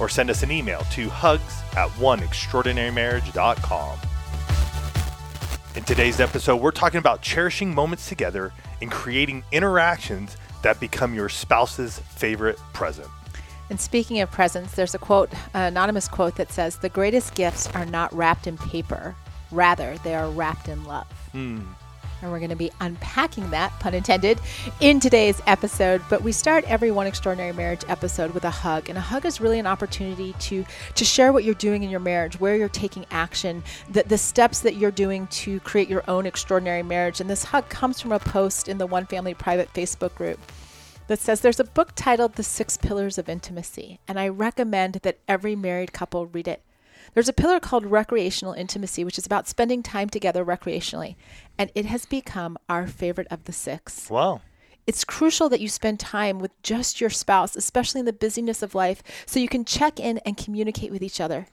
or 0.00 0.08
send 0.08 0.30
us 0.30 0.42
an 0.42 0.50
email 0.50 0.80
to 0.92 1.08
hugs 1.08 1.62
at 1.76 1.88
oneextraordinarymarriage.com. 1.90 3.98
In 5.76 5.84
today's 5.84 6.18
episode, 6.18 6.56
we're 6.56 6.72
talking 6.72 6.98
about 6.98 7.22
cherishing 7.22 7.72
moments 7.72 8.08
together 8.08 8.52
and 8.82 8.90
creating 8.90 9.44
interactions 9.52 10.36
that 10.62 10.80
become 10.80 11.14
your 11.14 11.28
spouse's 11.28 12.00
favorite 12.00 12.58
present. 12.72 13.06
And 13.68 13.80
speaking 13.80 14.20
of 14.20 14.32
presents, 14.32 14.74
there's 14.74 14.96
a 14.96 14.98
quote, 14.98 15.32
an 15.54 15.62
anonymous 15.62 16.08
quote 16.08 16.34
that 16.36 16.50
says, 16.50 16.78
The 16.78 16.88
greatest 16.88 17.36
gifts 17.36 17.68
are 17.68 17.86
not 17.86 18.12
wrapped 18.12 18.48
in 18.48 18.58
paper, 18.58 19.14
rather, 19.52 19.96
they 19.98 20.16
are 20.16 20.28
wrapped 20.28 20.68
in 20.68 20.82
love. 20.84 21.06
Hmm. 21.30 21.60
And 22.22 22.30
we're 22.30 22.38
going 22.38 22.50
to 22.50 22.56
be 22.56 22.70
unpacking 22.80 23.50
that, 23.50 23.72
pun 23.80 23.94
intended, 23.94 24.40
in 24.80 25.00
today's 25.00 25.40
episode. 25.46 26.02
But 26.08 26.22
we 26.22 26.32
start 26.32 26.64
every 26.64 26.90
One 26.90 27.06
Extraordinary 27.06 27.52
Marriage 27.52 27.84
episode 27.88 28.32
with 28.32 28.44
a 28.44 28.50
hug. 28.50 28.88
And 28.88 28.98
a 28.98 29.00
hug 29.00 29.26
is 29.26 29.40
really 29.40 29.58
an 29.58 29.66
opportunity 29.66 30.34
to, 30.40 30.64
to 30.94 31.04
share 31.04 31.32
what 31.32 31.44
you're 31.44 31.54
doing 31.54 31.82
in 31.82 31.90
your 31.90 32.00
marriage, 32.00 32.38
where 32.40 32.56
you're 32.56 32.68
taking 32.68 33.06
action, 33.10 33.62
the, 33.90 34.02
the 34.02 34.18
steps 34.18 34.60
that 34.60 34.76
you're 34.76 34.90
doing 34.90 35.26
to 35.28 35.60
create 35.60 35.88
your 35.88 36.04
own 36.08 36.26
extraordinary 36.26 36.82
marriage. 36.82 37.20
And 37.20 37.30
this 37.30 37.44
hug 37.44 37.68
comes 37.68 38.00
from 38.00 38.12
a 38.12 38.18
post 38.18 38.68
in 38.68 38.78
the 38.78 38.86
One 38.86 39.06
Family 39.06 39.34
private 39.34 39.72
Facebook 39.72 40.14
group 40.14 40.38
that 41.10 41.18
says 41.18 41.40
there's 41.40 41.58
a 41.58 41.64
book 41.64 41.90
titled 41.96 42.34
The 42.34 42.44
Six 42.44 42.76
Pillars 42.76 43.18
of 43.18 43.28
Intimacy, 43.28 43.98
and 44.06 44.20
I 44.20 44.28
recommend 44.28 44.94
that 45.02 45.18
every 45.26 45.56
married 45.56 45.92
couple 45.92 46.26
read 46.26 46.46
it. 46.46 46.62
There's 47.14 47.28
a 47.28 47.32
pillar 47.32 47.60
called 47.60 47.86
recreational 47.86 48.54
intimacy, 48.54 49.04
which 49.04 49.18
is 49.18 49.26
about 49.26 49.48
spending 49.48 49.82
time 49.82 50.08
together 50.08 50.44
recreationally, 50.44 51.16
and 51.58 51.70
it 51.74 51.86
has 51.86 52.06
become 52.06 52.56
our 52.68 52.86
favorite 52.86 53.26
of 53.30 53.44
the 53.44 53.52
six. 53.52 54.08
Wow. 54.08 54.42
It's 54.86 55.04
crucial 55.04 55.48
that 55.48 55.60
you 55.60 55.68
spend 55.68 56.00
time 56.00 56.38
with 56.38 56.50
just 56.62 57.00
your 57.00 57.10
spouse, 57.10 57.56
especially 57.56 58.00
in 58.00 58.06
the 58.06 58.12
busyness 58.12 58.62
of 58.62 58.74
life, 58.74 59.02
so 59.26 59.40
you 59.40 59.48
can 59.48 59.64
check 59.64 60.00
in 60.00 60.18
and 60.18 60.36
communicate 60.36 60.90
with 60.90 61.02
each 61.02 61.20
other. 61.20 61.46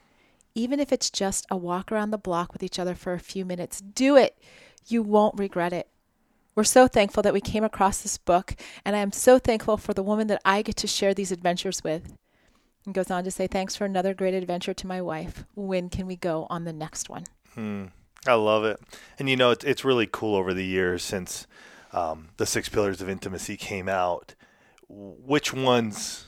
Even 0.56 0.80
if 0.80 0.92
it's 0.92 1.10
just 1.10 1.46
a 1.52 1.58
walk 1.58 1.92
around 1.92 2.12
the 2.12 2.18
block 2.18 2.54
with 2.54 2.64
each 2.64 2.80
other 2.80 2.96
for 2.96 3.14
a 3.14 3.20
few 3.20 3.46
minutes, 3.46 3.82
do 3.82 4.16
it. 4.16 4.38
You 4.88 5.04
won't 5.04 5.38
regret 5.38 5.74
it. 5.74 5.88
We're 6.56 6.64
so 6.64 6.88
thankful 6.88 7.22
that 7.22 7.34
we 7.34 7.42
came 7.42 7.64
across 7.64 8.02
this 8.02 8.18
book, 8.18 8.56
and 8.84 8.96
I 8.96 9.00
am 9.00 9.12
so 9.12 9.38
thankful 9.38 9.78
for 9.78 9.94
the 9.94 10.02
woman 10.02 10.26
that 10.28 10.42
I 10.44 10.64
get 10.64 10.76
to 10.78 10.88
share 10.88 11.14
these 11.14 11.32
adventures 11.32 11.84
with. 11.84 12.14
And 12.88 12.96
goes 12.96 13.12
on 13.12 13.26
to 13.26 13.32
say, 13.32 13.48
Thanks 13.48 13.76
for 13.76 13.84
another 13.84 14.14
great 14.14 14.34
adventure 14.34 14.74
to 14.74 14.88
my 14.88 15.02
wife. 15.02 15.44
When 15.56 15.90
can 15.90 16.08
we 16.08 16.16
go 16.16 16.48
on 16.50 16.64
the 16.64 16.72
next 16.72 17.10
one? 17.10 17.26
Hmm. 17.54 17.88
I 18.26 18.34
love 18.36 18.64
it. 18.64 18.80
And 19.20 19.30
you 19.30 19.36
know, 19.36 19.52
it's, 19.52 19.66
it's 19.66 19.84
really 19.86 20.08
cool 20.10 20.36
over 20.36 20.54
the 20.54 20.66
years 20.66 21.04
since 21.04 21.48
um, 21.92 22.30
the 22.38 22.46
Six 22.46 22.70
Pillars 22.70 23.02
of 23.02 23.10
Intimacy 23.10 23.58
came 23.58 23.90
out, 23.90 24.36
which 24.88 25.54
ones 25.54 26.28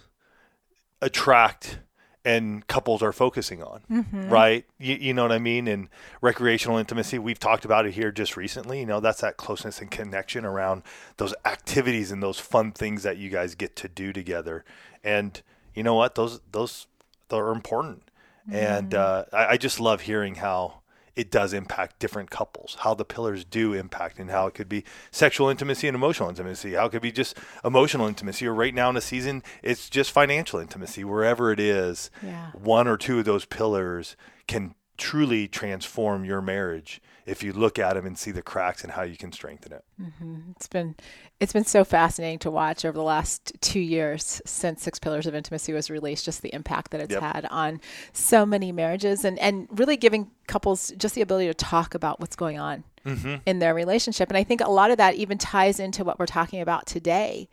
attract 1.01 1.79
and 2.25 2.67
couples 2.67 3.01
are 3.01 3.13
focusing 3.13 3.63
on, 3.63 3.81
Mm-hmm. 3.89 4.29
right? 4.29 4.65
You, 4.77 4.95
you 4.95 5.13
know 5.13 5.23
what 5.23 5.31
I 5.31 5.39
mean? 5.39 5.65
And 5.67 5.87
recreational 6.21 6.77
intimacy, 6.77 7.17
we've 7.19 7.39
talked 7.39 7.63
about 7.63 7.85
it 7.85 7.93
here 7.93 8.11
just 8.11 8.35
recently. 8.35 8.81
You 8.81 8.85
know, 8.85 8.99
that's 8.99 9.21
that 9.21 9.37
closeness 9.37 9.79
and 9.79 9.89
connection 9.89 10.43
around 10.43 10.83
those 11.15 11.33
activities 11.45 12.11
and 12.11 12.21
those 12.21 12.39
fun 12.39 12.73
things 12.73 13.03
that 13.03 13.15
you 13.17 13.29
guys 13.29 13.55
get 13.55 13.77
to 13.77 13.87
do 13.87 14.11
together. 14.11 14.65
And 15.05 15.41
you 15.73 15.83
know 15.83 15.95
what? 15.95 16.15
Those 16.15 16.39
those 16.51 16.87
they're 17.29 17.49
important. 17.51 18.03
And 18.51 18.95
uh, 18.95 19.25
I, 19.31 19.45
I 19.49 19.57
just 19.57 19.79
love 19.79 20.01
hearing 20.01 20.35
how 20.35 20.79
it 21.15 21.29
does 21.29 21.53
impact 21.53 21.99
different 21.99 22.31
couples, 22.31 22.77
how 22.79 22.95
the 22.95 23.05
pillars 23.05 23.45
do 23.45 23.73
impact, 23.73 24.17
and 24.17 24.31
how 24.31 24.47
it 24.47 24.55
could 24.55 24.67
be 24.69 24.83
sexual 25.11 25.49
intimacy 25.49 25.87
and 25.87 25.93
emotional 25.93 26.29
intimacy, 26.29 26.73
how 26.73 26.85
it 26.87 26.89
could 26.91 27.01
be 27.03 27.11
just 27.11 27.37
emotional 27.63 28.07
intimacy, 28.07 28.47
or 28.47 28.53
right 28.55 28.73
now 28.73 28.89
in 28.89 28.95
the 28.95 29.01
season, 29.01 29.43
it's 29.61 29.87
just 29.89 30.09
financial 30.11 30.59
intimacy. 30.59 31.03
Wherever 31.03 31.51
it 31.51 31.59
is, 31.59 32.09
Yeah. 32.23 32.51
one 32.53 32.87
or 32.87 32.97
two 32.97 33.19
of 33.19 33.25
those 33.25 33.45
pillars 33.45 34.15
can 34.47 34.73
truly 34.99 35.47
transform 35.47 36.25
your 36.25 36.41
marriage 36.41 37.01
if 37.25 37.41
you 37.41 37.53
look 37.53 37.79
at 37.79 37.93
them 37.93 38.05
and 38.05 38.17
see 38.17 38.31
the 38.31 38.41
cracks 38.41 38.83
and 38.83 38.91
how 38.91 39.03
you 39.03 39.15
can 39.15 39.31
strengthen 39.31 39.71
it. 39.71 39.83
Mm-hmm. 39.99 40.51
It's 40.51 40.67
been 40.67 40.95
it's 41.39 41.53
been 41.53 41.63
so 41.63 41.83
fascinating 41.83 42.39
to 42.39 42.51
watch 42.51 42.83
over 42.83 42.97
the 42.97 43.03
last 43.03 43.53
two 43.61 43.79
years 43.79 44.41
since 44.45 44.83
Six 44.83 44.99
Pillars 44.99 45.25
of 45.25 45.33
Intimacy 45.33 45.71
was 45.71 45.89
released, 45.89 46.25
just 46.25 46.41
the 46.41 46.53
impact 46.53 46.91
that 46.91 47.01
it's 47.01 47.13
Yep. 47.13 47.21
had 47.21 47.45
on 47.49 47.79
so 48.13 48.45
many 48.45 48.71
marriages 48.71 49.23
and, 49.23 49.39
and 49.39 49.67
really 49.71 49.95
giving 49.95 50.31
couples 50.47 50.91
just 50.97 51.15
the 51.15 51.21
ability 51.21 51.47
to 51.47 51.53
talk 51.53 51.95
about 51.95 52.19
what's 52.19 52.35
going 52.35 52.59
on 52.59 52.83
mm-hmm. 53.05 53.35
in 53.45 53.59
their 53.59 53.73
relationship. 53.73 54.29
And 54.29 54.37
I 54.37 54.43
think 54.43 54.61
a 54.61 54.69
lot 54.69 54.91
of 54.91 54.97
that 54.97 55.15
even 55.15 55.37
ties 55.37 55.79
into 55.79 56.03
what 56.03 56.19
we're 56.19 56.25
talking 56.25 56.61
about 56.61 56.85
today 56.85 57.47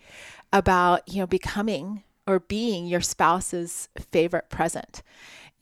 about, 0.52 1.08
you 1.08 1.20
know, 1.20 1.26
becoming 1.26 2.02
or 2.26 2.40
being 2.40 2.86
your 2.86 3.00
spouse's 3.00 3.88
favorite 4.10 4.50
present. 4.50 5.02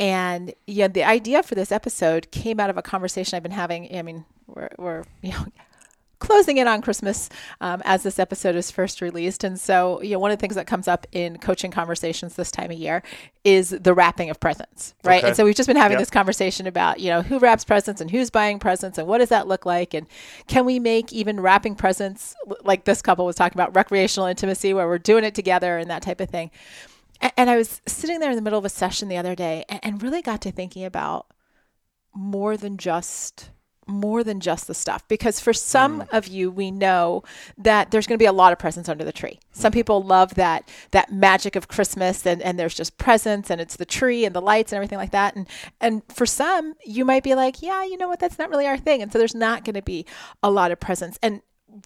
And 0.01 0.53
yeah, 0.67 0.89
the 0.89 1.05
idea 1.05 1.43
for 1.43 1.55
this 1.55 1.71
episode 1.71 2.31
came 2.31 2.59
out 2.59 2.71
of 2.71 2.77
a 2.77 2.83
conversation 2.83 3.37
I've 3.37 3.43
been 3.43 3.53
having. 3.53 3.97
I 3.97 4.03
mean, 4.03 4.25
we're, 4.47 4.69
we're 4.79 5.05
you 5.23 5.31
know 5.33 5.47
closing 6.21 6.57
in 6.57 6.67
on 6.67 6.81
Christmas 6.81 7.29
um, 7.61 7.83
as 7.85 8.03
this 8.03 8.19
episode 8.19 8.57
is 8.57 8.71
first 8.71 9.01
released, 9.03 9.45
and 9.45 9.61
so 9.61 10.01
you 10.03 10.11
know 10.13 10.19
one 10.19 10.31
of 10.33 10.39
the 10.39 10.41
things 10.41 10.55
that 10.57 10.67
comes 10.67 10.89
up 10.89 11.07
in 11.13 11.39
coaching 11.39 11.71
conversations 11.71 12.35
this 12.35 12.51
time 12.51 12.71
of 12.71 12.79
year 12.79 13.03
is 13.45 13.71
the 13.71 13.95
wrapping 13.95 14.31
of 14.31 14.41
presents, 14.41 14.95
right? 15.05 15.19
Okay. 15.19 15.29
And 15.29 15.37
so 15.37 15.45
we've 15.45 15.55
just 15.55 15.67
been 15.69 15.77
having 15.77 15.97
Yep. 15.97 16.01
this 16.01 16.11
conversation 16.11 16.67
about 16.67 16.99
you 16.99 17.11
know 17.11 17.23
who 17.23 17.39
wraps 17.39 17.65
presents 17.65 18.01
and 18.01 18.11
who's 18.11 18.31
buying 18.31 18.59
presents 18.59 18.99
and 18.99 19.07
what 19.07 19.19
does 19.19 19.29
that 19.29 19.47
look 19.47 19.65
like, 19.65 19.95
and 19.95 20.07
can 20.49 20.65
we 20.65 20.81
make 20.81 21.13
even 21.13 21.39
wrapping 21.41 21.77
presents 21.77 22.35
like 22.65 22.85
this 22.85 23.01
couple 23.01 23.27
was 23.27 23.37
talking 23.37 23.57
about 23.57 23.77
recreational 23.77 24.27
intimacy 24.27 24.75
where 24.75 24.89
we're 24.89 24.99
doing 24.99 25.23
it 25.25 25.35
together 25.37 25.79
and 25.79 25.89
that 25.91 26.03
type 26.03 26.21
of 26.21 26.29
thing. 26.31 26.51
And 27.37 27.49
I 27.51 27.57
was 27.57 27.81
sitting 27.87 28.21
there 28.21 28.31
in 28.31 28.37
the 28.37 28.43
middle 28.43 28.59
of 28.59 28.65
a 28.65 28.71
session 28.71 29.09
the 29.09 29.17
other 29.17 29.35
day 29.35 29.65
and, 29.69 29.81
and 29.83 30.03
really 30.03 30.23
got 30.23 30.41
to 30.43 30.53
thinking 30.53 30.85
about 30.85 31.27
more 32.15 32.57
than 32.57 32.77
just 32.77 33.51
more 33.87 34.25
than 34.25 34.41
just 34.41 34.67
the 34.67 34.75
stuff. 34.75 35.07
Because 35.09 35.41
for 35.41 35.53
some 35.53 36.03
mm. 36.03 36.09
of 36.11 36.27
you 36.27 36.51
we 36.51 36.71
know 36.71 37.23
that 37.59 37.91
there's 37.91 38.07
going 38.07 38.17
to 38.17 38.23
be 38.23 38.27
a 38.27 38.33
lot 38.33 38.53
of 38.53 38.59
presents 38.59 38.89
under 38.89 39.05
the 39.05 39.13
tree. 39.13 39.39
Some 39.53 39.73
people 39.73 40.03
love 40.03 40.35
that 40.35 40.69
that 40.93 41.13
magic 41.13 41.57
of 41.57 41.69
christmas 41.69 42.27
and, 42.27 42.41
and 42.43 42.59
there's 42.59 42.75
just 42.75 42.97
presents 42.97 43.51
and 43.51 43.61
it's 43.61 43.77
the 43.77 43.85
tree 43.85 44.25
and 44.25 44.35
the 44.35 44.41
lights 44.41 44.73
and 44.73 44.77
everything 44.77 44.99
like 44.99 45.13
that. 45.13 45.37
And 45.37 45.47
and 45.81 46.03
for 46.09 46.27
some 46.27 46.75
you 46.85 47.05
might 47.05 47.23
be 47.23 47.35
like 47.35 47.63
yeah 47.63 47.85
you 47.85 47.97
know 47.97 48.09
what? 48.09 48.21
That's 48.21 48.39
not 48.39 48.51
really 48.51 48.67
our 48.67 48.79
thing. 48.79 49.03
And 49.03 49.13
so 49.13 49.19
there's 49.19 49.35
not 49.35 49.65
going 49.65 49.75
to 49.75 49.83
be 49.83 50.07
a 50.43 50.51
lot 50.51 50.71
of 50.73 50.81
presents. 50.81 51.19
And 51.23 51.43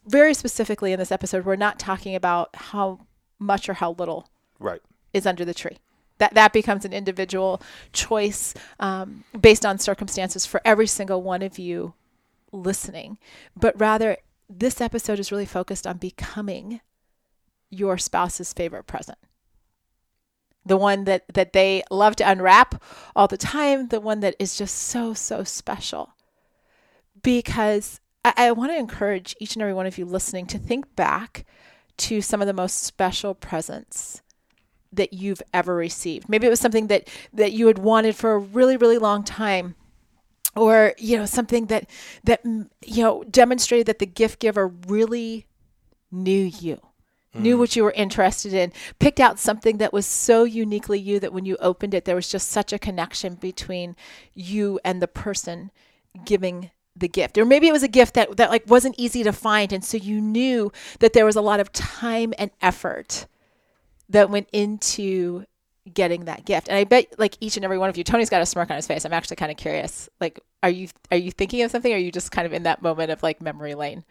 very 0.07 0.33
specifically 0.33 0.93
in 0.93 0.99
this 0.99 1.11
episode 1.11 1.45
we're 1.45 1.55
not 1.55 1.79
talking 1.79 2.15
about 2.15 2.55
how 2.55 2.99
much 3.39 3.67
or 3.67 3.73
how 3.73 3.91
little 3.93 4.29
Right. 4.59 4.81
Is 5.13 5.25
under 5.25 5.45
the 5.45 5.53
tree. 5.53 5.77
That 6.19 6.33
that 6.33 6.53
becomes 6.53 6.85
an 6.85 6.93
individual 6.93 7.61
choice 7.93 8.53
um, 8.79 9.23
based 9.39 9.65
on 9.65 9.79
circumstances 9.79 10.45
for 10.45 10.61
every 10.65 10.87
single 10.87 11.21
one 11.21 11.41
of 11.41 11.57
you 11.57 11.93
listening. 12.51 13.17
But 13.55 13.79
rather, 13.79 14.17
this 14.49 14.81
episode 14.81 15.19
is 15.19 15.31
really 15.31 15.45
focused 15.45 15.87
on 15.87 15.97
becoming 15.97 16.81
your 17.69 17.97
spouse's 17.97 18.51
favorite 18.51 18.85
present. 18.85 19.17
The 20.65 20.77
one 20.77 21.05
that 21.05 21.23
that 21.33 21.53
they 21.53 21.83
love 21.89 22.17
to 22.17 22.29
unwrap 22.29 22.83
all 23.15 23.27
the 23.27 23.37
time. 23.37 23.87
The 23.87 24.01
one 24.01 24.19
that 24.19 24.35
is 24.39 24.57
just 24.57 24.75
so 24.75 25.13
so 25.13 25.43
special. 25.45 26.13
Because 27.21 28.01
I, 28.25 28.33
I 28.37 28.51
want 28.51 28.71
to 28.71 28.77
encourage 28.77 29.35
each 29.39 29.55
and 29.55 29.61
every 29.61 29.73
one 29.73 29.85
of 29.85 29.97
you 29.97 30.05
listening 30.05 30.47
to 30.47 30.57
think 30.57 30.95
back 30.95 31.45
to 31.97 32.21
some 32.21 32.41
of 32.41 32.47
the 32.47 32.53
most 32.53 32.83
special 32.83 33.33
presents 33.33 34.21
that 34.93 35.13
you've 35.13 35.41
ever 35.53 35.75
received. 35.75 36.29
Maybe 36.29 36.47
it 36.47 36.49
was 36.49 36.59
something 36.59 36.87
that 36.87 37.07
that 37.33 37.51
you 37.51 37.67
had 37.67 37.79
wanted 37.79 38.15
for 38.15 38.33
a 38.33 38.39
really 38.39 38.77
really 38.77 38.97
long 38.97 39.23
time 39.23 39.75
or 40.55 40.93
you 40.97 41.17
know 41.17 41.25
something 41.25 41.67
that 41.67 41.89
that 42.23 42.43
mm, 42.43 42.69
you 42.85 43.03
know 43.03 43.23
demonstrated 43.23 43.87
that 43.87 43.99
the 43.99 44.05
gift 44.05 44.39
giver 44.39 44.67
really 44.67 45.45
knew 46.11 46.51
you. 46.59 46.79
Knew 47.35 47.59
what 47.59 47.75
you 47.75 47.83
were 47.83 47.91
interested 47.91 48.55
in, 48.55 48.73
picked 48.97 49.19
out 49.19 49.37
something 49.37 49.77
that 49.77 49.93
was 49.93 50.07
so 50.07 50.45
uniquely 50.45 50.99
you 50.99 51.19
that 51.19 51.31
when 51.31 51.45
you 51.45 51.57
opened 51.59 51.93
it, 51.93 52.05
there 52.05 52.15
was 52.15 52.27
just 52.27 52.49
such 52.49 52.73
a 52.73 52.79
connection 52.79 53.35
between 53.35 53.95
you 54.33 54.79
and 54.83 54.99
the 54.99 55.07
person 55.07 55.69
giving 56.25 56.71
the 56.95 57.07
gift 57.07 57.37
or 57.37 57.45
maybe 57.45 57.67
it 57.67 57.71
was 57.71 57.83
a 57.83 57.87
gift 57.87 58.13
that 58.15 58.35
that 58.37 58.49
like 58.49 58.63
wasn't 58.67 58.95
easy 58.97 59.23
to 59.23 59.31
find 59.31 59.71
and 59.71 59.85
so 59.85 59.95
you 59.95 60.19
knew 60.19 60.71
that 60.99 61.13
there 61.13 61.25
was 61.25 61.35
a 61.35 61.41
lot 61.41 61.59
of 61.59 61.71
time 61.71 62.33
and 62.37 62.51
effort 62.61 63.25
that 64.09 64.29
went 64.29 64.49
into 64.51 65.45
getting 65.93 66.25
that 66.25 66.45
gift 66.45 66.67
and 66.67 66.77
i 66.77 66.83
bet 66.83 67.07
like 67.17 67.35
each 67.39 67.55
and 67.55 67.63
every 67.63 67.77
one 67.77 67.89
of 67.89 67.97
you 67.97 68.03
tony's 68.03 68.29
got 68.29 68.41
a 68.41 68.45
smirk 68.45 68.69
on 68.69 68.75
his 68.75 68.85
face 68.85 69.05
i'm 69.05 69.13
actually 69.13 69.35
kind 69.35 69.51
of 69.51 69.57
curious 69.57 70.07
like 70.21 70.39
are 70.61 70.69
you 70.69 70.89
are 71.11 71.17
you 71.17 71.31
thinking 71.31 71.61
of 71.61 71.71
something? 71.71 71.91
Or 71.91 71.95
are 71.95 71.99
you 71.99 72.11
just 72.11 72.31
kind 72.31 72.45
of 72.45 72.53
in 72.53 72.63
that 72.63 72.81
moment 72.81 73.11
of 73.11 73.23
like 73.23 73.41
memory 73.41 73.75
lane? 73.75 74.03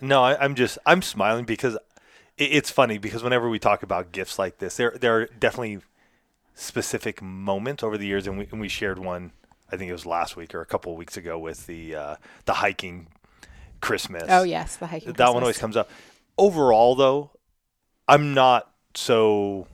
No, 0.00 0.22
I, 0.22 0.42
I'm 0.42 0.54
just 0.54 0.78
I'm 0.86 1.02
smiling 1.02 1.44
because 1.44 1.74
it, 2.36 2.44
it's 2.44 2.70
funny 2.70 2.98
because 2.98 3.22
whenever 3.22 3.48
we 3.48 3.58
talk 3.58 3.82
about 3.82 4.12
gifts 4.12 4.38
like 4.38 4.58
this, 4.58 4.76
there 4.76 4.92
there 4.98 5.20
are 5.20 5.26
definitely 5.26 5.80
specific 6.54 7.22
moments 7.22 7.82
over 7.82 7.96
the 7.96 8.06
years, 8.06 8.26
and 8.26 8.38
we 8.38 8.48
and 8.50 8.60
we 8.60 8.68
shared 8.68 8.98
one. 8.98 9.32
I 9.70 9.76
think 9.76 9.88
it 9.88 9.92
was 9.92 10.06
last 10.06 10.36
week 10.36 10.54
or 10.54 10.60
a 10.60 10.66
couple 10.66 10.92
of 10.92 10.98
weeks 10.98 11.16
ago 11.16 11.38
with 11.38 11.66
the 11.66 11.94
uh, 11.94 12.16
the 12.44 12.54
hiking 12.54 13.08
Christmas. 13.80 14.24
Oh 14.28 14.42
yes, 14.42 14.76
the 14.76 14.86
hiking. 14.86 15.08
that 15.08 15.16
Christmas. 15.16 15.34
one 15.34 15.42
always 15.42 15.58
comes 15.58 15.76
up. 15.76 15.90
Overall, 16.38 16.94
though, 16.94 17.30
I'm 18.06 18.34
not 18.34 18.70
so 18.96 19.66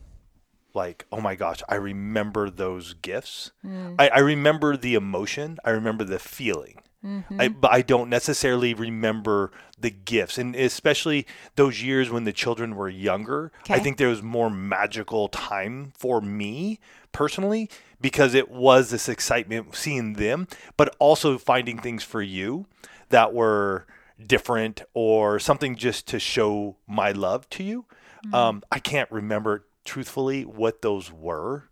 like, 0.73 1.05
oh 1.11 1.21
my 1.21 1.35
gosh, 1.35 1.61
I 1.69 1.75
remember 1.75 2.49
those 2.49 2.93
gifts. 2.95 3.51
Mm. 3.65 3.95
I, 3.99 4.09
I 4.09 4.19
remember 4.19 4.75
the 4.75 4.95
emotion. 4.95 5.57
I 5.63 5.69
remember 5.71 6.03
the 6.03 6.19
feeling. 6.19 6.79
Mm-hmm. 7.05 7.41
I, 7.41 7.47
but 7.49 7.71
I 7.71 7.81
don't 7.81 8.09
necessarily 8.09 8.73
remember 8.73 9.51
the 9.77 9.89
gifts, 9.91 10.37
and 10.37 10.55
especially 10.55 11.27
those 11.57 11.83
years 11.83 12.09
when 12.09 12.23
the 12.23 12.31
children 12.31 12.75
were 12.75 12.87
younger. 12.87 13.51
I 13.67 13.79
think 13.79 13.97
there 13.97 14.07
was 14.07 14.23
more 14.23 14.49
magical 14.49 15.27
time 15.27 15.91
for 15.97 16.21
me 16.21 16.79
personally 17.11 17.69
because 17.99 18.33
it 18.33 18.49
was 18.49 18.89
this 18.89 19.09
excitement 19.09 19.75
seeing 19.75 20.13
them, 20.13 20.47
but 20.77 20.95
also 20.97 21.37
finding 21.37 21.77
things 21.77 22.03
for 22.03 22.21
you 22.21 22.67
that 23.09 23.33
were 23.33 23.85
different 24.25 24.81
or 24.93 25.39
something 25.39 25.75
just 25.75 26.07
to 26.07 26.19
show 26.19 26.77
my 26.87 27.11
love 27.11 27.49
to 27.49 27.63
you. 27.63 27.85
Um, 28.31 28.63
I 28.71 28.79
can't 28.79 29.11
remember 29.11 29.65
truthfully 29.83 30.43
what 30.43 30.81
those 30.81 31.11
were. 31.11 31.69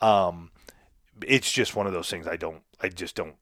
Um, 0.00 0.50
it's 1.24 1.52
just 1.52 1.76
one 1.76 1.86
of 1.86 1.92
those 1.92 2.10
things 2.10 2.26
I 2.26 2.36
don't, 2.36 2.62
I 2.80 2.88
just 2.88 3.14
don't 3.14 3.36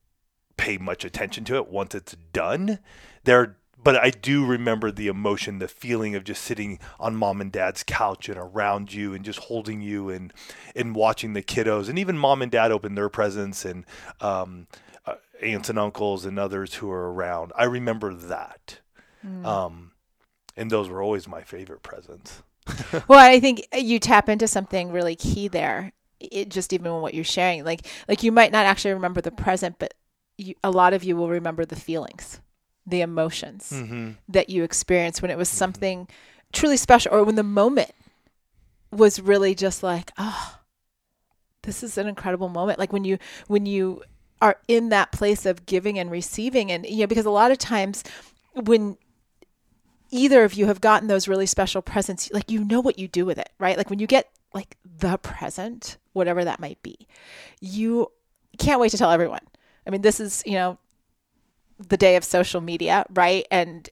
pay 0.57 0.77
much 0.77 1.05
attention 1.05 1.45
to 1.45 1.57
it 1.57 1.69
once 1.69 1.95
it's 1.95 2.17
done. 2.33 2.81
There, 3.25 3.57
but 3.83 3.97
I 3.97 4.11
do 4.11 4.45
remember 4.45 4.91
the 4.91 5.09
emotion, 5.09 5.59
the 5.59 5.69
feeling 5.69 6.15
of 6.15 6.25
just 6.25 6.43
sitting 6.43 6.79
on 6.99 7.17
mom 7.17 7.41
and 7.41 7.51
dad's 7.51 7.83
couch 7.83 8.29
and 8.29 8.37
around 8.37 8.93
you 8.93 9.15
and 9.15 9.25
just 9.25 9.39
holding 9.39 9.81
you 9.81 10.11
and 10.11 10.33
and 10.77 10.95
watching 10.95 11.33
the 11.33 11.43
kiddos 11.43 11.89
and 11.89 11.99
even 11.99 12.19
mom 12.19 12.43
and 12.43 12.53
dad 12.53 12.73
open 12.73 12.95
their 12.95 13.09
presents 13.09 13.65
and 13.65 13.87
um, 14.21 14.67
uh, 15.07 15.15
aunts 15.43 15.71
and 15.71 15.79
uncles 15.79 16.27
and 16.27 16.39
others 16.39 16.75
who 16.75 16.91
are 16.91 17.11
around. 17.11 17.53
I 17.57 17.65
remember 17.65 18.13
that. 18.13 18.81
Um, 19.47 19.93
and 20.57 20.71
those 20.71 20.89
were 20.91 21.03
always 21.03 21.27
my 21.27 21.43
favorite 21.43 21.83
presents. 21.83 22.43
well 23.09 23.19
i 23.19 23.41
think 23.41 23.67
uh, 23.75 23.79
you 23.79 23.99
tap 23.99 24.29
into 24.29 24.47
something 24.47 24.91
really 24.91 25.17
key 25.17 25.49
there 25.49 25.93
it 26.19 26.49
just 26.49 26.73
even 26.73 26.93
what 27.01 27.15
you're 27.15 27.25
sharing 27.25 27.65
like 27.65 27.87
like 28.09 28.23
you 28.23 28.33
might 28.33 28.53
not 28.53 28.67
actually 28.67 28.93
remember 28.93 29.21
the 29.21 29.31
present 29.31 29.77
but 29.79 29.95
you, 30.37 30.55
a 30.63 30.71
lot 30.71 30.93
of 30.93 31.05
you 31.05 31.17
will 31.17 31.29
remember 31.29 31.65
the 31.65 31.77
feelings 31.77 32.41
the 32.87 33.01
emotions 33.01 33.71
Mm-hmm. 33.73 34.13
that 34.29 34.51
you 34.51 34.65
experienced 34.65 35.23
when 35.23 35.31
it 35.31 35.39
was 35.39 35.49
mm-hmm. 35.49 35.59
something 35.59 36.09
truly 36.53 36.77
special 36.77 37.13
or 37.15 37.25
when 37.25 37.37
the 37.37 37.43
moment 37.43 37.93
was 38.91 39.21
really 39.21 39.55
just 39.55 39.83
like 39.83 40.11
oh 40.19 40.59
this 41.63 41.83
is 41.83 41.99
an 41.99 42.09
incredible 42.09 42.49
moment 42.49 42.79
like 42.79 42.93
when 42.93 43.05
you 43.05 43.19
when 43.47 43.67
you 43.67 44.03
are 44.43 44.57
in 44.69 44.89
that 44.89 45.13
place 45.13 45.45
of 45.47 45.67
giving 45.67 45.99
and 45.99 46.11
receiving 46.11 46.73
and 46.73 46.87
you 46.87 47.01
know 47.01 47.07
because 47.07 47.27
a 47.27 47.31
lot 47.31 47.51
of 47.51 47.59
times 47.59 48.03
when 48.55 48.97
either 50.11 50.45
of 50.45 50.55
you 50.55 50.67
have 50.67 50.81
gotten 50.81 51.09
those 51.09 51.29
really 51.29 51.47
special 51.47 51.83
presents 51.83 52.31
like 52.33 52.51
you 52.51 52.65
know 52.65 52.81
what 52.81 52.99
you 52.99 53.09
do 53.09 53.25
with 53.25 53.39
it 53.39 53.51
right? 53.59 53.77
Like 53.77 53.91
when 53.91 53.99
you 53.99 54.07
get 54.07 54.29
like 54.53 54.77
the 54.85 55.17
present 55.19 55.99
whatever 56.13 56.45
that 56.45 56.61
might 56.61 56.83
be 56.83 57.07
you 57.61 58.11
can't 58.59 58.81
wait 58.81 58.91
to 58.91 58.99
tell 58.99 59.11
everyone. 59.11 59.41
I 59.87 59.91
mean 59.91 60.03
this 60.03 60.21
is 60.21 60.43
you 60.47 60.55
know 60.55 60.79
the 61.79 61.97
day 61.97 62.17
of 62.17 62.25
social 62.25 62.61
media 62.61 63.07
right? 63.11 63.47
And 63.51 63.89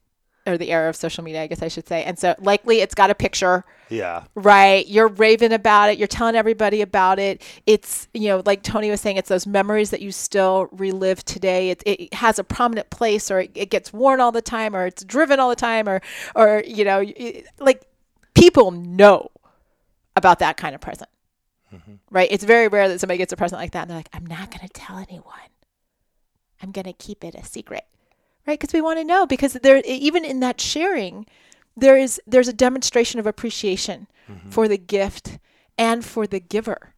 or 0.48 0.58
the 0.58 0.70
era 0.70 0.88
of 0.88 0.96
social 0.96 1.22
media 1.22 1.42
i 1.42 1.46
guess 1.46 1.62
i 1.62 1.68
should 1.68 1.86
say. 1.86 2.02
And 2.04 2.18
so 2.18 2.34
likely 2.38 2.80
it's 2.80 2.94
got 2.94 3.10
a 3.10 3.14
picture. 3.14 3.64
Yeah. 3.90 4.24
right. 4.34 4.86
You're 4.86 5.08
raving 5.08 5.52
about 5.52 5.88
it. 5.88 5.96
You're 5.98 6.08
telling 6.08 6.34
everybody 6.34 6.82
about 6.82 7.18
it. 7.18 7.42
It's 7.66 8.06
you 8.12 8.28
know 8.28 8.42
like 8.44 8.62
tony 8.62 8.90
was 8.90 9.00
saying 9.00 9.16
it's 9.16 9.28
those 9.28 9.46
memories 9.46 9.90
that 9.90 10.00
you 10.02 10.12
still 10.12 10.68
relive 10.72 11.24
today. 11.24 11.70
It, 11.70 11.82
it 11.86 12.14
has 12.14 12.38
a 12.38 12.44
prominent 12.44 12.90
place 12.90 13.30
or 13.30 13.40
it, 13.40 13.50
it 13.54 13.70
gets 13.70 13.92
worn 13.92 14.20
all 14.20 14.32
the 14.32 14.42
time 14.42 14.74
or 14.76 14.86
it's 14.86 15.04
driven 15.04 15.40
all 15.40 15.48
the 15.48 15.56
time 15.56 15.88
or 15.88 16.00
or 16.34 16.62
you 16.66 16.84
know 16.84 17.00
it- 17.04 17.46
like 17.58 17.86
people 18.34 18.70
know 18.70 19.30
about 20.16 20.38
that 20.40 20.56
kind 20.56 20.74
of 20.74 20.80
present. 20.80 21.08
Mm-hmm. 21.74 21.94
Right? 22.10 22.28
It's 22.30 22.44
very 22.44 22.68
rare 22.68 22.88
that 22.88 22.98
somebody 23.00 23.18
gets 23.18 23.32
a 23.32 23.36
present 23.36 23.60
like 23.60 23.72
that 23.72 23.82
and 23.82 23.90
they're 23.90 23.98
like 23.98 24.08
i'm 24.12 24.26
not 24.26 24.50
going 24.50 24.66
to 24.66 24.72
tell 24.72 24.98
anyone. 24.98 25.34
I'm 26.62 26.72
going 26.72 26.86
to 26.86 26.92
keep 26.92 27.24
it 27.24 27.34
a 27.36 27.44
secret 27.44 27.84
right? 28.48 28.58
Because 28.58 28.72
we 28.72 28.80
want 28.80 28.98
to 28.98 29.04
know 29.04 29.26
because 29.26 29.52
there 29.52 29.82
even 29.84 30.24
in 30.24 30.40
that 30.40 30.60
sharing 30.60 31.26
there 31.76 31.96
is 31.96 32.20
there's 32.26 32.48
a 32.48 32.52
demonstration 32.52 33.20
of 33.20 33.26
appreciation 33.26 34.08
mm-hmm. 34.28 34.48
for 34.48 34.66
the 34.66 34.78
gift 34.78 35.38
and 35.76 36.04
for 36.04 36.26
the 36.26 36.40
giver 36.40 36.94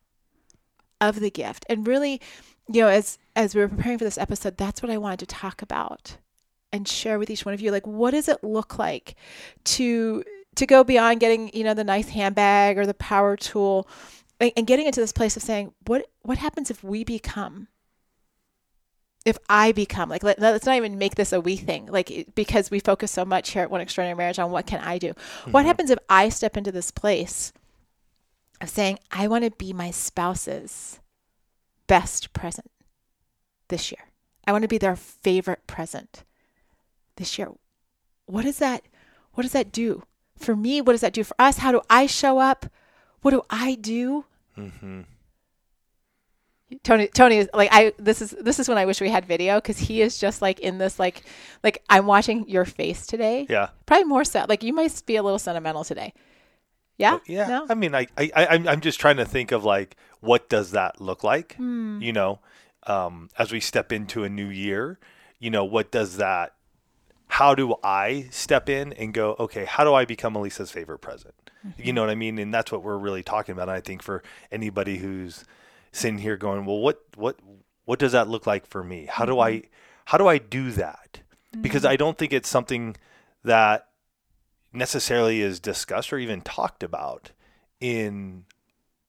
of 1.00 1.20
the 1.20 1.31
gift. 1.31 1.67
And 1.69 1.87
really 1.87 2.20
you 2.73 2.81
know 2.81 2.88
as 2.88 3.19
as 3.35 3.55
we 3.55 3.61
were 3.61 3.69
preparing 3.69 3.99
for 3.99 4.05
this 4.05 4.19
episode 4.19 4.56
that's 4.56 4.81
what 4.81 4.91
i 4.91 4.99
wanted 4.99 5.19
to 5.20 5.26
talk 5.26 5.61
about 5.61 6.19
and 6.73 6.87
share 6.87 7.19
with 7.19 7.31
each 7.31 7.44
one 7.44 7.53
of 7.53 7.61
you. 7.61 7.73
Like 7.73 7.87
what 7.87 8.12
does 8.12 8.29
it 8.29 8.44
look 8.44 8.79
like 8.79 9.17
to 9.64 10.23
to 10.55 10.67
go 10.67 10.85
beyond 10.85 11.19
getting 11.19 11.50
you 11.53 11.64
know 11.64 11.75
the 11.75 11.85
nice 11.85 12.11
handbag 12.11 12.79
or 12.79 12.87
the 12.87 12.94
power 12.94 13.37
tool 13.37 13.88
and, 14.38 14.53
and 14.56 14.67
getting 14.69 14.87
into 14.87 15.00
this 15.00 15.12
place 15.12 15.37
of 15.37 15.43
saying 15.43 15.73
what 15.87 16.06
what 16.23 16.38
happens 16.38 16.70
if 16.70 16.85
we 16.85 17.03
become 17.03 17.67
if 19.25 19.38
I 19.49 19.72
become 19.72 20.08
like 20.08 20.22
let, 20.22 20.38
let's 20.38 20.67
not 20.67 20.76
even 20.76 20.99
make 20.99 21.14
this 21.14 21.32
a 21.32 21.40
we 21.40 21.56
thing 21.56 21.87
like 21.87 22.28
because 22.34 22.70
we 22.70 22.81
focus 22.81 23.11
so 23.11 23.25
much 23.25 23.50
here 23.50 23.62
at 23.62 23.70
One 23.70 23.81
Extraordinary 23.81 24.17
Marriage 24.17 24.38
on 24.38 24.50
what 24.50 24.67
can 24.67 24.81
I 24.81 24.99
do. 24.99 25.14
What 25.50 25.67
happens 25.67 25.90
if 25.90 25.99
I 26.08 26.28
step 26.28 26.56
into 26.56 26.72
this 26.72 26.90
place 26.90 27.52
of 28.61 28.70
saying 28.70 28.99
I 29.11 29.28
want 29.28 29.44
to 29.44 29.50
be 29.50 29.72
my 29.72 29.90
spouse's 29.90 31.00
best 31.87 32.32
present 32.32 32.70
this 33.69 33.90
year. 33.90 34.00
I 34.46 34.52
want 34.52 34.62
to 34.62 34.69
be 34.69 34.78
their 34.78 34.96
favorite 34.96 35.67
present 35.67 36.25
this 37.17 37.38
year. 37.38 37.49
What 38.26 38.43
does 38.43 38.58
that 38.58 38.84
what 39.32 39.43
does 39.43 39.52
that 39.52 39.72
do? 39.72 40.05
For 40.37 40.56
me, 40.56 40.81
what 40.81 40.93
does 40.93 41.02
that 41.02 41.12
do 41.12 41.25
for 41.25 41.34
us? 41.38 41.58
How 41.58 41.72
do 41.72 41.82
I 41.90 42.06
show 42.06 42.38
up? 42.38 42.67
What 43.20 43.32
do 43.32 43.43
I 43.50 43.75
do? 43.75 44.25
Mm-hmm. 44.56 45.02
Tony 46.82 47.08
Tony 47.08 47.38
is 47.38 47.49
like 47.52 47.69
I 47.72 47.93
this 47.99 48.22
is 48.22 48.31
this 48.31 48.58
is 48.58 48.69
when 48.69 48.78
I 48.78 48.84
wish 48.87 49.00
we 49.00 49.08
had 49.08 49.25
video 49.26 49.61
cuz 49.61 49.78
he 49.78 50.02
is 50.02 50.19
just 50.19 50.40
like 50.40 50.61
in 50.61 50.78
this 50.78 50.99
like 50.99 51.22
like 51.65 51.82
I'm 51.89 52.06
watching 52.06 52.48
your 52.48 52.65
face 52.65 53.06
today. 53.06 53.46
Yeah. 53.48 53.70
Probably 53.86 54.05
more 54.05 54.24
so. 54.24 54.46
Like 54.48 54.62
you 54.62 54.72
might 54.72 55.03
be 55.06 55.17
a 55.17 55.22
little 55.22 55.39
sentimental 55.39 55.84
today. 55.84 56.12
Yeah? 56.96 57.19
Yeah. 57.27 57.48
No? 57.48 57.67
I 57.70 57.74
mean, 57.74 57.94
I, 57.94 58.06
I, 58.19 58.31
I'm- 58.34 58.69
I'm 58.69 58.81
just 58.82 59.00
trying 59.00 59.17
to 59.17 59.24
think 59.24 59.53
of 59.53 59.65
like, 59.65 59.96
what 60.20 60.50
does 60.50 60.72
that 60.72 61.00
look 61.00 61.24
like? 61.24 61.55
Hmm. 61.56 61.98
You 62.03 62.12
know, 62.12 62.41
um, 62.86 63.31
as 63.39 63.50
we 63.53 63.58
step 63.58 63.91
into 63.91 64.22
a 64.22 64.29
new 64.29 64.48
year, 64.48 64.98
you 65.39 65.48
know, 65.50 65.65
what 65.65 65.91
does 65.91 66.19
that, 66.19 66.53
how 67.29 67.55
do 67.55 67.74
I 67.82 68.29
step 68.31 68.69
in 68.69 68.93
and 68.93 69.15
go, 69.15 69.34
okay, 69.41 69.65
how 69.65 69.82
do 69.82 69.94
I 69.94 70.05
become 70.05 70.34
Alisa's 70.36 70.70
favorite 70.70 70.98
present? 70.98 71.34
Mm-hmm. 71.67 71.82
You 71.82 71.93
know 71.94 72.03
what 72.03 72.10
I 72.10 72.15
mean? 72.17 72.39
And 72.39 72.53
that's 72.53 72.70
what 72.70 72.82
we're 72.82 72.98
really 72.98 73.22
talking 73.22 73.55
about. 73.55 73.69
And 73.70 73.77
I 73.77 73.81
think 73.81 74.03
for 74.03 74.22
anybody 74.53 74.98
who's 74.98 75.44
sitting 75.93 76.19
here 76.19 76.37
going, 76.37 76.65
well, 76.65 76.79
what, 76.79 77.03
what, 77.17 77.37
what 77.85 77.99
does 77.99 78.13
that 78.13 78.29
look 78.29 78.47
like 78.47 78.67
for 78.67 78.82
me? 78.85 79.06
How 79.11 79.25
do 79.25 79.39
I, 79.39 79.53
Mm-hmm. 79.53 79.67
how 80.06 80.19
do 80.19 80.27
I 80.27 80.39
do 80.39 80.70
that? 80.73 81.20
Because 81.61 81.85
I 81.85 81.97
don't 81.97 82.17
think 82.17 82.32
it's 82.32 82.49
something 82.49 82.97
that 83.43 83.89
necessarily 84.73 85.41
is 85.41 85.59
discussed 85.59 86.13
or 86.13 86.19
even 86.19 86.41
talked 86.43 86.82
about 86.82 87.32
in 87.81 88.44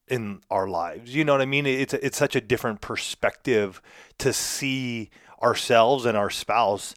in 0.08 0.40
our 0.50 0.66
lives. 0.66 1.14
You 1.14 1.24
know 1.24 1.32
what 1.32 1.40
I 1.40 1.46
mean? 1.46 1.66
It's 1.66 1.94
it's 1.94 2.18
such 2.18 2.34
a 2.34 2.40
different 2.40 2.80
perspective 2.80 3.80
to 4.18 4.32
see 4.32 5.10
ourselves 5.40 6.04
and 6.04 6.16
our 6.16 6.30
spouse. 6.30 6.94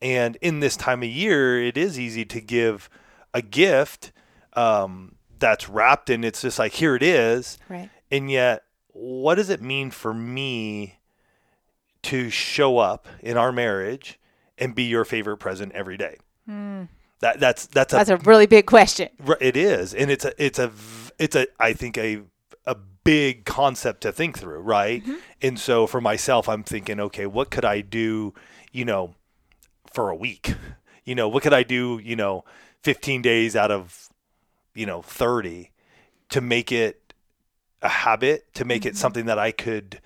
And 0.00 0.36
in 0.40 0.60
this 0.60 0.76
time 0.76 1.02
of 1.02 1.08
year, 1.08 1.60
it 1.62 1.76
is 1.76 1.98
easy 1.98 2.24
to 2.26 2.40
give 2.40 2.88
a 3.34 3.42
gift 3.42 4.12
um, 4.52 5.16
that's 5.38 5.68
wrapped 5.68 6.08
and 6.10 6.24
it's 6.24 6.42
just 6.42 6.58
like 6.60 6.74
here 6.74 6.94
it 6.94 7.02
is. 7.02 7.58
Right. 7.68 7.90
And 8.10 8.30
yet, 8.30 8.62
what 8.98 9.34
does 9.34 9.50
it 9.50 9.60
mean 9.60 9.90
for 9.90 10.14
me 10.14 10.98
to 12.02 12.30
show 12.30 12.78
up 12.78 13.06
in 13.20 13.36
our 13.36 13.52
marriage 13.52 14.18
and 14.58 14.74
be 14.74 14.84
your 14.84 15.04
favorite 15.04 15.36
present 15.36 15.72
every 15.72 15.96
day? 15.96 16.16
Hmm. 16.46 16.84
That 17.20 17.40
that's 17.40 17.66
that's 17.66 17.92
a 17.92 17.96
That's 17.96 18.10
a 18.10 18.16
really 18.18 18.46
big 18.46 18.66
question. 18.66 19.08
It 19.40 19.56
is, 19.56 19.94
and 19.94 20.10
it's 20.10 20.24
a 20.24 20.32
it's 20.42 20.58
a 20.58 20.70
it's 21.18 21.34
a 21.34 21.46
I 21.58 21.72
think 21.72 21.96
a 21.96 22.22
a 22.66 22.76
big 23.04 23.44
concept 23.44 24.02
to 24.02 24.12
think 24.12 24.38
through, 24.38 24.60
right? 24.60 25.02
Mm-hmm. 25.02 25.14
And 25.42 25.58
so 25.58 25.86
for 25.86 26.00
myself, 26.00 26.48
I'm 26.48 26.62
thinking, 26.62 27.00
okay, 27.00 27.26
what 27.26 27.50
could 27.50 27.64
I 27.64 27.80
do, 27.80 28.34
you 28.72 28.84
know, 28.84 29.14
for 29.92 30.10
a 30.10 30.16
week? 30.16 30.54
You 31.04 31.14
know, 31.14 31.28
what 31.28 31.44
could 31.44 31.52
I 31.52 31.62
do, 31.62 32.00
you 32.02 32.16
know, 32.16 32.44
15 32.82 33.22
days 33.22 33.54
out 33.54 33.70
of, 33.70 34.08
you 34.74 34.86
know, 34.86 35.02
30 35.02 35.70
to 36.30 36.40
make 36.40 36.72
it 36.72 37.05
a 37.82 37.88
habit, 37.88 38.52
to 38.54 38.64
make 38.64 38.86
it 38.86 38.96
something 38.96 39.26
that 39.26 39.38
I 39.38 39.50
could 39.52 40.00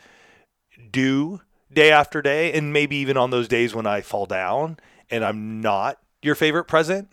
do 0.91 1.41
day 1.73 1.91
after 1.93 2.21
day, 2.23 2.53
and 2.53 2.73
maybe 2.73 2.97
even 2.97 3.17
on 3.17 3.31
those 3.31 3.49
days 3.49 3.75
when 3.75 3.87
I 3.87 4.01
fall 4.01 4.27
down 4.27 4.79
and 5.11 5.25
I'm 5.25 5.61
not 5.61 5.99
your 6.23 6.35
favorite 6.35 6.65
present, 6.65 7.13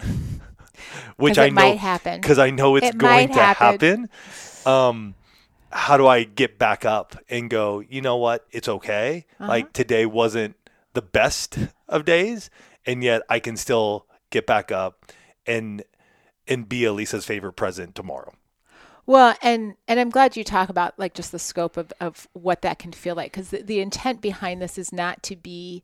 which 1.18 1.38
I 1.38 1.50
know 1.50 1.56
might 1.56 1.78
happen. 1.78 2.22
because 2.22 2.40
I 2.40 2.50
know 2.50 2.76
it's 2.76 2.88
It 2.88 2.98
going 2.98 3.30
to 3.30 3.34
happen. 3.36 4.10
happen. 4.66 4.72
Um, 4.72 5.16
how 5.72 5.98
do 5.98 6.08
I 6.08 6.24
get 6.24 6.58
back 6.58 6.86
up 6.86 7.16
and 7.30 7.50
go? 7.50 7.80
You 7.88 8.02
know 8.02 8.18
what? 8.18 8.46
It's 8.52 8.68
okay. 8.68 9.26
Uh-huh. 9.40 9.50
Like 9.50 9.74
today 9.74 10.06
wasn't 10.06 10.56
the 10.94 11.02
best 11.02 11.58
of 11.88 12.06
days, 12.06 12.50
and 12.86 13.04
yet 13.04 13.22
I 13.30 13.40
can 13.40 13.58
still 13.58 14.06
get 14.30 14.46
back 14.46 14.72
up 14.72 15.06
and 15.46 15.84
and 16.48 16.68
be 16.68 16.86
Alisa's 16.86 17.26
favorite 17.26 17.54
present 17.54 17.94
tomorrow. 17.96 18.34
Well, 19.08 19.36
and 19.42 19.76
and 19.88 20.00
I'm 20.00 20.10
glad 20.10 20.36
you 20.36 20.44
talk 20.44 20.70
about 20.70 21.00
like 21.00 21.14
just 21.16 21.32
the 21.32 21.40
scope 21.40 21.78
of 21.78 21.92
of 22.00 22.28
what 22.34 22.62
that 22.62 22.78
can 22.78 22.92
feel 22.92 23.16
like 23.16 23.32
because 23.32 23.50
the, 23.50 23.64
the 23.64 23.80
intent 23.80 24.22
behind 24.22 24.62
this 24.62 24.78
is 24.78 24.92
not 24.92 25.24
to 25.24 25.36
be 25.36 25.82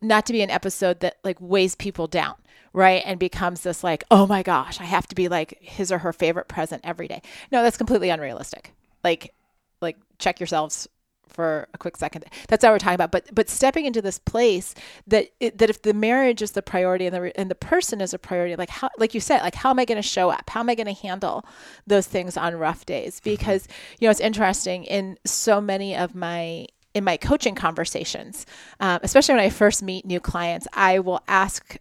not 0.00 0.26
to 0.26 0.32
be 0.32 0.42
an 0.42 0.50
episode 0.50 1.00
that 1.00 1.18
like 1.22 1.36
weighs 1.40 1.76
people 1.76 2.06
down 2.08 2.34
right? 2.72 3.02
And 3.06 3.20
becomes 3.20 3.60
this 3.60 3.84
like 3.84 4.02
oh 4.10 4.26
my 4.26 4.42
gosh 4.42 4.80
i 4.80 4.84
have 4.84 5.06
to 5.06 5.14
be 5.14 5.28
like 5.28 5.56
his 5.60 5.92
or 5.92 5.98
her 5.98 6.12
favorite 6.12 6.48
present 6.48 6.82
every 6.84 7.06
day. 7.06 7.22
No 7.52 7.62
that's 7.62 7.76
completely 7.76 8.10
unrealistic. 8.10 8.72
Like 9.04 9.34
like 9.80 9.98
check 10.18 10.40
yourselves 10.40 10.88
for 11.28 11.68
a 11.74 11.78
quick 11.78 11.96
second. 11.96 12.24
That's 12.48 12.62
not 12.62 12.70
what 12.70 12.74
we're 12.74 12.78
talking 12.78 12.94
about. 12.94 13.12
But 13.12 13.34
but 13.34 13.48
stepping 13.48 13.84
into 13.84 14.00
this 14.00 14.18
place 14.18 14.74
that 15.06 15.28
it, 15.40 15.58
that 15.58 15.70
if 15.70 15.82
the 15.82 15.94
marriage 15.94 16.42
is 16.42 16.52
the 16.52 16.62
priority 16.62 17.06
and 17.06 17.14
the 17.14 17.38
and 17.38 17.50
the 17.50 17.54
person 17.54 18.00
is 18.00 18.14
a 18.14 18.18
priority 18.18 18.56
like 18.56 18.70
how 18.70 18.88
like 18.98 19.14
you 19.14 19.20
said 19.20 19.40
like 19.42 19.54
how 19.54 19.70
am 19.70 19.78
i 19.78 19.84
going 19.84 20.00
to 20.00 20.08
show 20.08 20.30
up? 20.30 20.48
How 20.50 20.60
am 20.60 20.70
i 20.70 20.74
going 20.74 20.86
to 20.86 20.92
handle 20.92 21.44
those 21.86 22.06
things 22.06 22.36
on 22.36 22.54
rough 22.56 22.86
days? 22.86 23.20
Because 23.20 23.68
you 23.98 24.06
know 24.06 24.10
it's 24.10 24.20
interesting 24.20 24.84
in 24.84 25.18
so 25.24 25.60
many 25.60 25.96
of 25.96 26.14
my 26.14 26.66
in 26.94 27.02
my 27.02 27.16
coaching 27.16 27.56
conversations, 27.56 28.46
um, 28.78 29.00
especially 29.02 29.34
when 29.34 29.44
I 29.44 29.50
first 29.50 29.82
meet 29.82 30.06
new 30.06 30.20
clients, 30.20 30.68
I 30.72 31.00
will 31.00 31.20
ask 31.26 31.76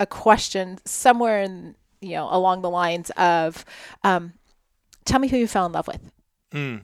a 0.00 0.06
question 0.06 0.78
somewhere 0.84 1.42
in 1.42 1.74
you 2.00 2.12
know 2.12 2.28
along 2.30 2.62
the 2.62 2.70
lines 2.70 3.10
of, 3.10 3.64
um, 4.02 4.32
"Tell 5.04 5.20
me 5.20 5.28
who 5.28 5.36
you 5.36 5.46
fell 5.46 5.66
in 5.66 5.72
love 5.72 5.86
with." 5.86 6.10
Mm. 6.52 6.82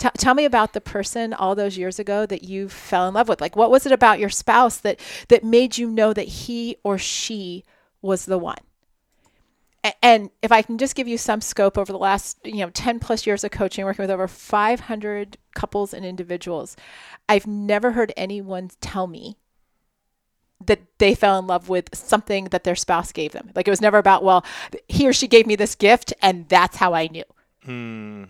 T- 0.00 0.08
tell 0.16 0.32
me 0.34 0.46
about 0.46 0.72
the 0.72 0.80
person 0.80 1.34
all 1.34 1.54
those 1.54 1.76
years 1.76 1.98
ago 1.98 2.24
that 2.24 2.42
you 2.42 2.70
fell 2.70 3.06
in 3.06 3.12
love 3.14 3.28
with. 3.28 3.40
Like, 3.40 3.54
what 3.54 3.70
was 3.70 3.84
it 3.84 3.92
about 3.92 4.18
your 4.18 4.30
spouse 4.30 4.78
that 4.78 4.98
that 5.28 5.44
made 5.44 5.76
you 5.76 5.90
know 5.90 6.14
that 6.14 6.26
he 6.26 6.76
or 6.82 6.96
she 6.96 7.64
was 8.00 8.24
the 8.24 8.38
one? 8.38 8.56
A- 9.84 9.92
And 10.02 10.30
if 10.40 10.50
I 10.50 10.62
can 10.62 10.78
just 10.78 10.94
give 10.94 11.06
you 11.06 11.18
some 11.18 11.42
scope 11.42 11.76
over 11.76 11.92
the 11.92 11.98
last, 11.98 12.38
you 12.44 12.60
know, 12.64 12.70
10 12.70 12.98
plus 12.98 13.26
years 13.26 13.44
of 13.44 13.50
coaching, 13.50 13.84
working 13.84 14.02
with 14.02 14.10
over 14.10 14.26
500 14.26 15.36
couples 15.54 15.92
and 15.92 16.04
individuals, 16.06 16.76
I've 17.28 17.46
never 17.46 17.92
heard 17.92 18.12
anyone 18.16 18.70
tell 18.80 19.06
me 19.06 19.36
that 20.64 20.80
they 20.98 21.14
fell 21.14 21.38
in 21.38 21.46
love 21.46 21.68
with 21.68 21.94
something 21.94 22.44
that 22.46 22.64
their 22.64 22.74
spouse 22.74 23.12
gave 23.12 23.32
them. 23.32 23.50
Like 23.54 23.68
it 23.68 23.70
was 23.70 23.80
never 23.82 23.98
about, 23.98 24.24
well, 24.24 24.44
he 24.88 25.06
or 25.06 25.12
she 25.12 25.28
gave 25.28 25.46
me 25.46 25.56
this 25.56 25.74
gift 25.74 26.14
and 26.22 26.48
that's 26.48 26.76
how 26.76 26.94
I 26.94 27.06
knew. 27.08 27.24
Mm. 27.66 28.28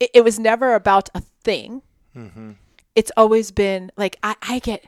It, 0.00 0.10
it 0.14 0.24
was 0.24 0.38
never 0.38 0.74
about 0.74 1.08
a 1.14 1.20
thing. 1.20 1.82
hmm 2.12 2.52
It's 2.94 3.12
always 3.16 3.50
been 3.50 3.90
like, 3.96 4.16
I, 4.22 4.36
I 4.42 4.58
get, 4.58 4.84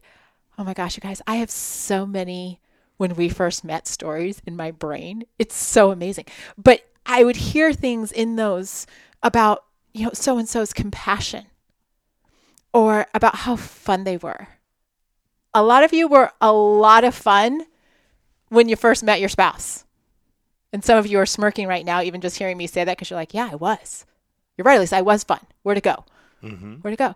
oh 0.58 0.64
my 0.64 0.74
gosh, 0.74 0.96
you 0.96 1.00
guys, 1.00 1.22
I 1.26 1.36
have 1.36 1.50
so 1.50 2.06
many 2.06 2.60
when 2.96 3.14
we 3.14 3.28
first 3.28 3.64
met 3.64 3.86
stories 3.86 4.42
in 4.46 4.56
my 4.56 4.70
brain. 4.70 5.24
It's 5.38 5.54
so 5.54 5.90
amazing. 5.90 6.26
But 6.56 6.82
I 7.06 7.24
would 7.24 7.36
hear 7.36 7.72
things 7.72 8.10
in 8.12 8.36
those 8.36 8.86
about, 9.22 9.64
you 9.92 10.06
know, 10.06 10.10
so 10.14 10.36
and 10.38 10.48
so's 10.48 10.72
compassion 10.72 11.46
or 12.72 13.06
about 13.14 13.36
how 13.36 13.56
fun 13.56 14.04
they 14.04 14.16
were. 14.16 14.48
A 15.54 15.62
lot 15.62 15.84
of 15.84 15.92
you 15.92 16.06
were 16.08 16.32
a 16.40 16.52
lot 16.52 17.04
of 17.04 17.14
fun 17.14 17.66
when 18.48 18.68
you 18.68 18.76
first 18.76 19.02
met 19.02 19.20
your 19.20 19.28
spouse. 19.28 19.84
And 20.72 20.84
some 20.84 20.98
of 20.98 21.06
you 21.06 21.18
are 21.18 21.26
smirking 21.26 21.66
right 21.66 21.84
now, 21.84 22.02
even 22.02 22.20
just 22.20 22.36
hearing 22.36 22.58
me 22.58 22.66
say 22.66 22.84
that, 22.84 22.96
because 22.96 23.08
you're 23.08 23.18
like, 23.18 23.32
yeah, 23.32 23.48
I 23.50 23.54
was. 23.54 24.04
You're 24.58 24.64
right, 24.66 24.78
Lisa, 24.78 24.96
I 24.98 25.02
was 25.02 25.24
fun. 25.24 25.40
Where 25.62 25.74
to 25.74 25.80
go? 25.80 26.04
hmm 26.42 26.74
where 26.82 26.90
to 26.90 26.96
go? 26.96 27.14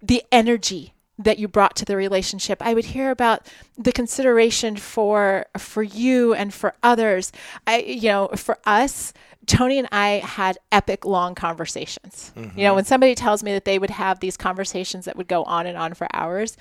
The 0.00 0.22
energy 0.30 0.94
that 1.18 1.38
you 1.38 1.46
brought 1.46 1.76
to 1.76 1.84
the 1.84 1.96
relationship. 1.96 2.62
I 2.62 2.72
would 2.74 2.86
hear 2.86 3.10
about 3.10 3.46
the 3.76 3.92
consideration 3.92 4.76
for 4.76 5.46
for 5.58 5.82
you 5.82 6.32
and 6.34 6.52
for 6.54 6.74
others. 6.82 7.32
I 7.66 7.78
you 7.80 8.08
know 8.08 8.28
for 8.36 8.58
us 8.64 9.12
tony 9.44 9.76
and 9.76 9.88
i 9.90 10.22
had 10.24 10.56
epic 10.70 11.04
long 11.04 11.34
conversations. 11.34 12.32
You 12.36 12.64
know 12.64 12.74
when 12.74 12.84
somebody 12.84 13.14
tells 13.16 13.42
me 13.42 13.52
that 13.52 13.64
they 13.64 13.76
would 13.78 13.90
have 13.90 14.20
these 14.20 14.36
conversations 14.36 15.04
that 15.06 15.16
would 15.16 15.26
go 15.26 15.42
on 15.44 15.66
and 15.66 15.76
on 15.76 15.94
for 15.94 16.06
hours 16.14 16.56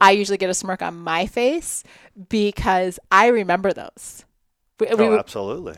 i 0.00 0.12
usually 0.12 0.38
get 0.38 0.48
a 0.48 0.54
smirk 0.54 0.80
on 0.80 0.94
my 0.96 1.26
face 1.26 1.82
because 2.28 3.00
i 3.10 3.26
remember 3.26 3.72
those. 3.72 4.24
We, 4.78 4.86
we, 4.94 5.06
Oh, 5.08 5.18
absolutely. 5.18 5.74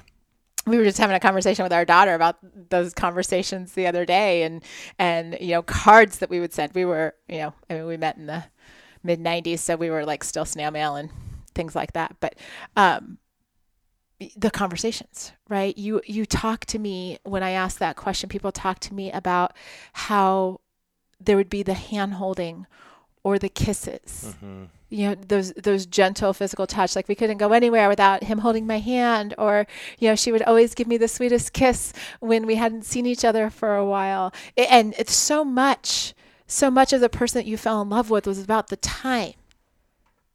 We 0.66 0.76
were 0.76 0.84
just 0.84 0.98
having 0.98 1.16
a 1.16 1.20
conversation 1.20 1.62
with 1.64 1.72
our 1.72 1.84
daughter 1.84 2.14
about 2.14 2.38
those 2.70 2.94
conversations 2.94 3.72
the 3.72 3.86
other 3.86 4.04
day 4.04 4.42
and 4.42 4.62
and 4.98 5.36
you 5.40 5.52
know 5.52 5.62
cards 5.62 6.18
that 6.18 6.30
we 6.30 6.40
would 6.40 6.52
send. 6.52 6.74
We 6.74 6.84
were 6.84 7.14
you 7.28 7.38
know 7.38 7.54
i 7.68 7.74
mean 7.74 7.86
we 7.86 7.96
met 7.96 8.16
in 8.16 8.26
the 8.26 8.44
mid 9.02 9.20
90s 9.20 9.58
so 9.58 9.76
we 9.76 9.90
were 9.90 10.04
like 10.04 10.22
still 10.24 10.44
snail 10.44 10.70
mail 10.70 10.96
and 10.96 11.10
things 11.54 11.74
like 11.74 11.92
that. 11.92 12.16
But 12.20 12.36
um 12.76 13.18
the 14.36 14.50
conversations 14.50 15.32
right? 15.48 15.76
You 15.76 16.00
you 16.06 16.26
talk 16.26 16.64
to 16.66 16.78
me 16.78 17.18
when 17.24 17.42
i 17.42 17.50
ask 17.50 17.78
that 17.78 17.96
question 17.96 18.28
people 18.28 18.52
talk 18.52 18.78
to 18.80 18.94
me 18.94 19.10
about 19.10 19.52
how 19.92 20.60
there 21.20 21.36
would 21.36 21.50
be 21.50 21.62
the 21.62 21.74
hand 21.74 22.14
holding 22.14 22.66
or 23.24 23.38
the 23.38 23.48
kisses. 23.48 24.36
Hmm 24.40 24.64
you 24.92 25.08
know 25.08 25.14
those 25.14 25.52
those 25.54 25.86
gentle 25.86 26.32
physical 26.32 26.66
touch. 26.66 26.94
Like 26.94 27.08
we 27.08 27.14
couldn't 27.14 27.38
go 27.38 27.52
anywhere 27.52 27.88
without 27.88 28.24
him 28.24 28.38
holding 28.38 28.66
my 28.66 28.78
hand 28.78 29.34
or 29.38 29.66
you 29.98 30.08
know 30.08 30.14
she 30.14 30.30
would 30.30 30.42
always 30.42 30.74
give 30.74 30.86
me 30.86 30.98
the 30.98 31.08
sweetest 31.08 31.52
kiss 31.52 31.92
when 32.20 32.46
we 32.46 32.56
hadn't 32.56 32.84
seen 32.84 33.06
each 33.06 33.24
other 33.24 33.48
for 33.48 33.74
a 33.74 33.86
while. 33.86 34.32
And 34.56 34.94
it's 34.98 35.14
so 35.14 35.44
much 35.44 36.14
so 36.46 36.70
much 36.70 36.92
of 36.92 37.00
the 37.00 37.08
person 37.08 37.38
that 37.38 37.48
you 37.48 37.56
fell 37.56 37.80
in 37.80 37.88
love 37.88 38.10
with 38.10 38.26
was 38.26 38.42
about 38.42 38.68
the 38.68 38.76
time 38.76 39.32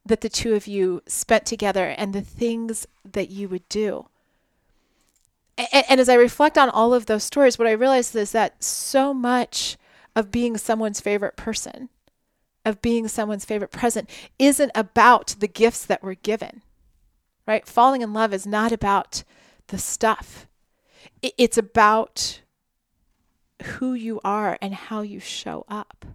that 0.04 0.22
the 0.22 0.30
two 0.30 0.56
of 0.56 0.66
you 0.66 1.04
spent 1.06 1.46
together 1.46 1.90
and 1.90 2.14
the 2.14 2.22
things 2.22 2.88
that 3.04 3.30
you 3.30 3.48
would 3.50 3.68
do. 3.70 4.08
And, 5.58 5.86
and 5.90 6.00
as 6.00 6.10
i 6.10 6.16
reflect 6.16 6.58
on 6.58 6.70
all 6.70 6.94
of 6.94 7.06
those 7.06 7.24
stories 7.24 7.58
what 7.60 7.68
i 7.68 7.72
realized 7.72 8.16
is 8.16 8.32
that 8.32 8.64
so 8.64 9.14
much 9.14 9.78
of 10.16 10.32
being 10.32 10.58
someone's 10.58 11.00
favorite 11.00 11.36
person 11.36 11.90
of 12.68 12.82
being 12.82 13.08
someone's 13.08 13.46
favorite 13.46 13.72
present 13.72 14.10
isn't 14.38 14.72
about 14.76 15.36
the 15.40 15.48
gifts 15.48 15.86
that 15.86 16.04
were 16.04 16.16
given, 16.16 16.62
right? 17.48 17.68
Falling 17.68 18.02
in 18.02 18.14
love 18.14 18.34
is 18.34 18.46
not 18.46 18.72
about 18.72 19.24
the 19.68 19.78
stuff, 19.78 20.48
it's 21.22 21.58
about 21.58 22.42
who 23.64 23.94
you 23.94 24.20
are 24.24 24.58
and 24.62 24.74
how 24.74 25.02
you 25.02 25.20
show 25.20 25.66
up. 25.68 26.06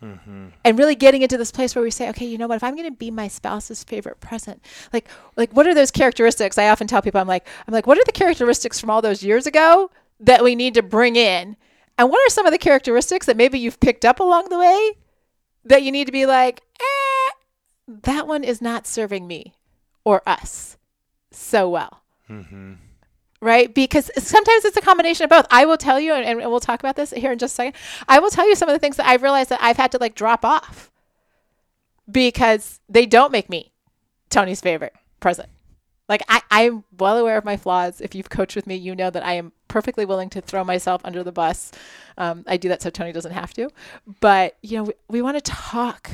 hmm 0.00 0.48
And 0.64 0.78
really 0.78 0.94
getting 0.94 1.22
into 1.22 1.38
this 1.38 1.52
place 1.52 1.74
where 1.74 1.84
we 1.84 1.90
say, 1.90 2.08
okay, 2.10 2.26
you 2.26 2.38
know 2.38 2.48
what? 2.48 2.56
If 2.56 2.64
I'm 2.64 2.74
going 2.74 2.90
to 2.90 2.96
be 2.96 3.10
my 3.10 3.28
spouse's 3.28 3.84
favorite 3.84 4.20
present, 4.20 4.64
like, 4.92 5.08
like 5.36 5.52
what 5.52 5.66
are 5.66 5.74
those 5.74 5.90
characteristics? 5.90 6.58
I 6.58 6.68
often 6.68 6.86
tell 6.86 7.02
people, 7.02 7.20
I'm 7.20 7.28
like, 7.28 7.46
I'm 7.66 7.74
like, 7.74 7.86
what 7.86 7.98
are 7.98 8.04
the 8.04 8.12
characteristics 8.12 8.80
from 8.80 8.90
all 8.90 9.02
those 9.02 9.22
years 9.22 9.46
ago 9.46 9.90
that 10.20 10.42
we 10.42 10.54
need 10.54 10.74
to 10.74 10.82
bring 10.82 11.16
in? 11.16 11.56
And 11.96 12.10
what 12.10 12.24
are 12.26 12.30
some 12.30 12.46
of 12.46 12.52
the 12.52 12.58
characteristics 12.58 13.26
that 13.26 13.36
maybe 13.36 13.58
you've 13.58 13.80
picked 13.80 14.04
up 14.04 14.20
along 14.20 14.48
the 14.48 14.58
way 14.58 14.92
that 15.68 15.82
you 15.82 15.92
need 15.92 16.06
to 16.06 16.12
be 16.12 16.26
like, 16.26 16.62
eh, 16.80 17.30
that 18.02 18.26
one 18.26 18.44
is 18.44 18.60
not 18.60 18.86
serving 18.86 19.26
me 19.26 19.54
or 20.04 20.22
us 20.26 20.76
so 21.30 21.68
well, 21.68 22.02
hmm 22.26 22.74
right? 23.40 23.72
Because 23.72 24.10
sometimes 24.16 24.64
it's 24.64 24.76
a 24.76 24.80
combination 24.80 25.24
of 25.24 25.30
both. 25.30 25.46
I 25.50 25.64
will 25.64 25.76
tell 25.76 26.00
you, 26.00 26.12
and, 26.12 26.40
and 26.40 26.50
we'll 26.50 26.60
talk 26.60 26.80
about 26.80 26.96
this 26.96 27.10
here 27.10 27.30
in 27.32 27.38
just 27.38 27.52
a 27.52 27.56
second. 27.56 27.74
I 28.08 28.18
will 28.18 28.30
tell 28.30 28.48
you 28.48 28.56
some 28.56 28.68
of 28.68 28.72
the 28.72 28.78
things 28.78 28.96
that 28.96 29.06
I've 29.06 29.22
realized 29.22 29.50
that 29.50 29.62
I've 29.62 29.76
had 29.76 29.92
to 29.92 29.98
like 29.98 30.14
drop 30.14 30.44
off 30.44 30.90
because 32.10 32.80
they 32.88 33.06
don't 33.06 33.32
make 33.32 33.48
me 33.48 33.72
Tony's 34.30 34.60
favorite 34.60 34.94
present. 35.20 35.48
Like 36.08 36.22
I, 36.28 36.42
I'm 36.50 36.84
well 36.98 37.18
aware 37.18 37.38
of 37.38 37.44
my 37.44 37.56
flaws. 37.56 38.00
If 38.00 38.14
you've 38.14 38.30
coached 38.30 38.56
with 38.56 38.66
me, 38.66 38.76
you 38.76 38.96
know 38.96 39.10
that 39.10 39.24
I 39.24 39.34
am 39.34 39.52
perfectly 39.68 40.04
willing 40.04 40.30
to 40.30 40.40
throw 40.40 40.64
myself 40.64 41.00
under 41.04 41.22
the 41.22 41.32
bus. 41.32 41.70
Um, 42.16 42.44
I 42.46 42.56
do 42.56 42.68
that 42.68 42.82
so 42.82 42.90
Tony 42.90 43.12
doesn't 43.12 43.32
have 43.32 43.54
to. 43.54 43.70
But 44.20 44.56
you 44.62 44.78
know, 44.78 44.84
we, 44.84 44.92
we 45.08 45.22
want 45.22 45.36
to 45.36 45.52
talk 45.52 46.10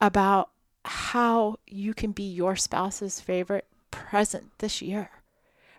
about 0.00 0.50
how 0.84 1.56
you 1.66 1.94
can 1.94 2.12
be 2.12 2.24
your 2.24 2.56
spouse's 2.56 3.20
favorite 3.20 3.66
present 3.90 4.50
this 4.58 4.82
year. 4.82 5.10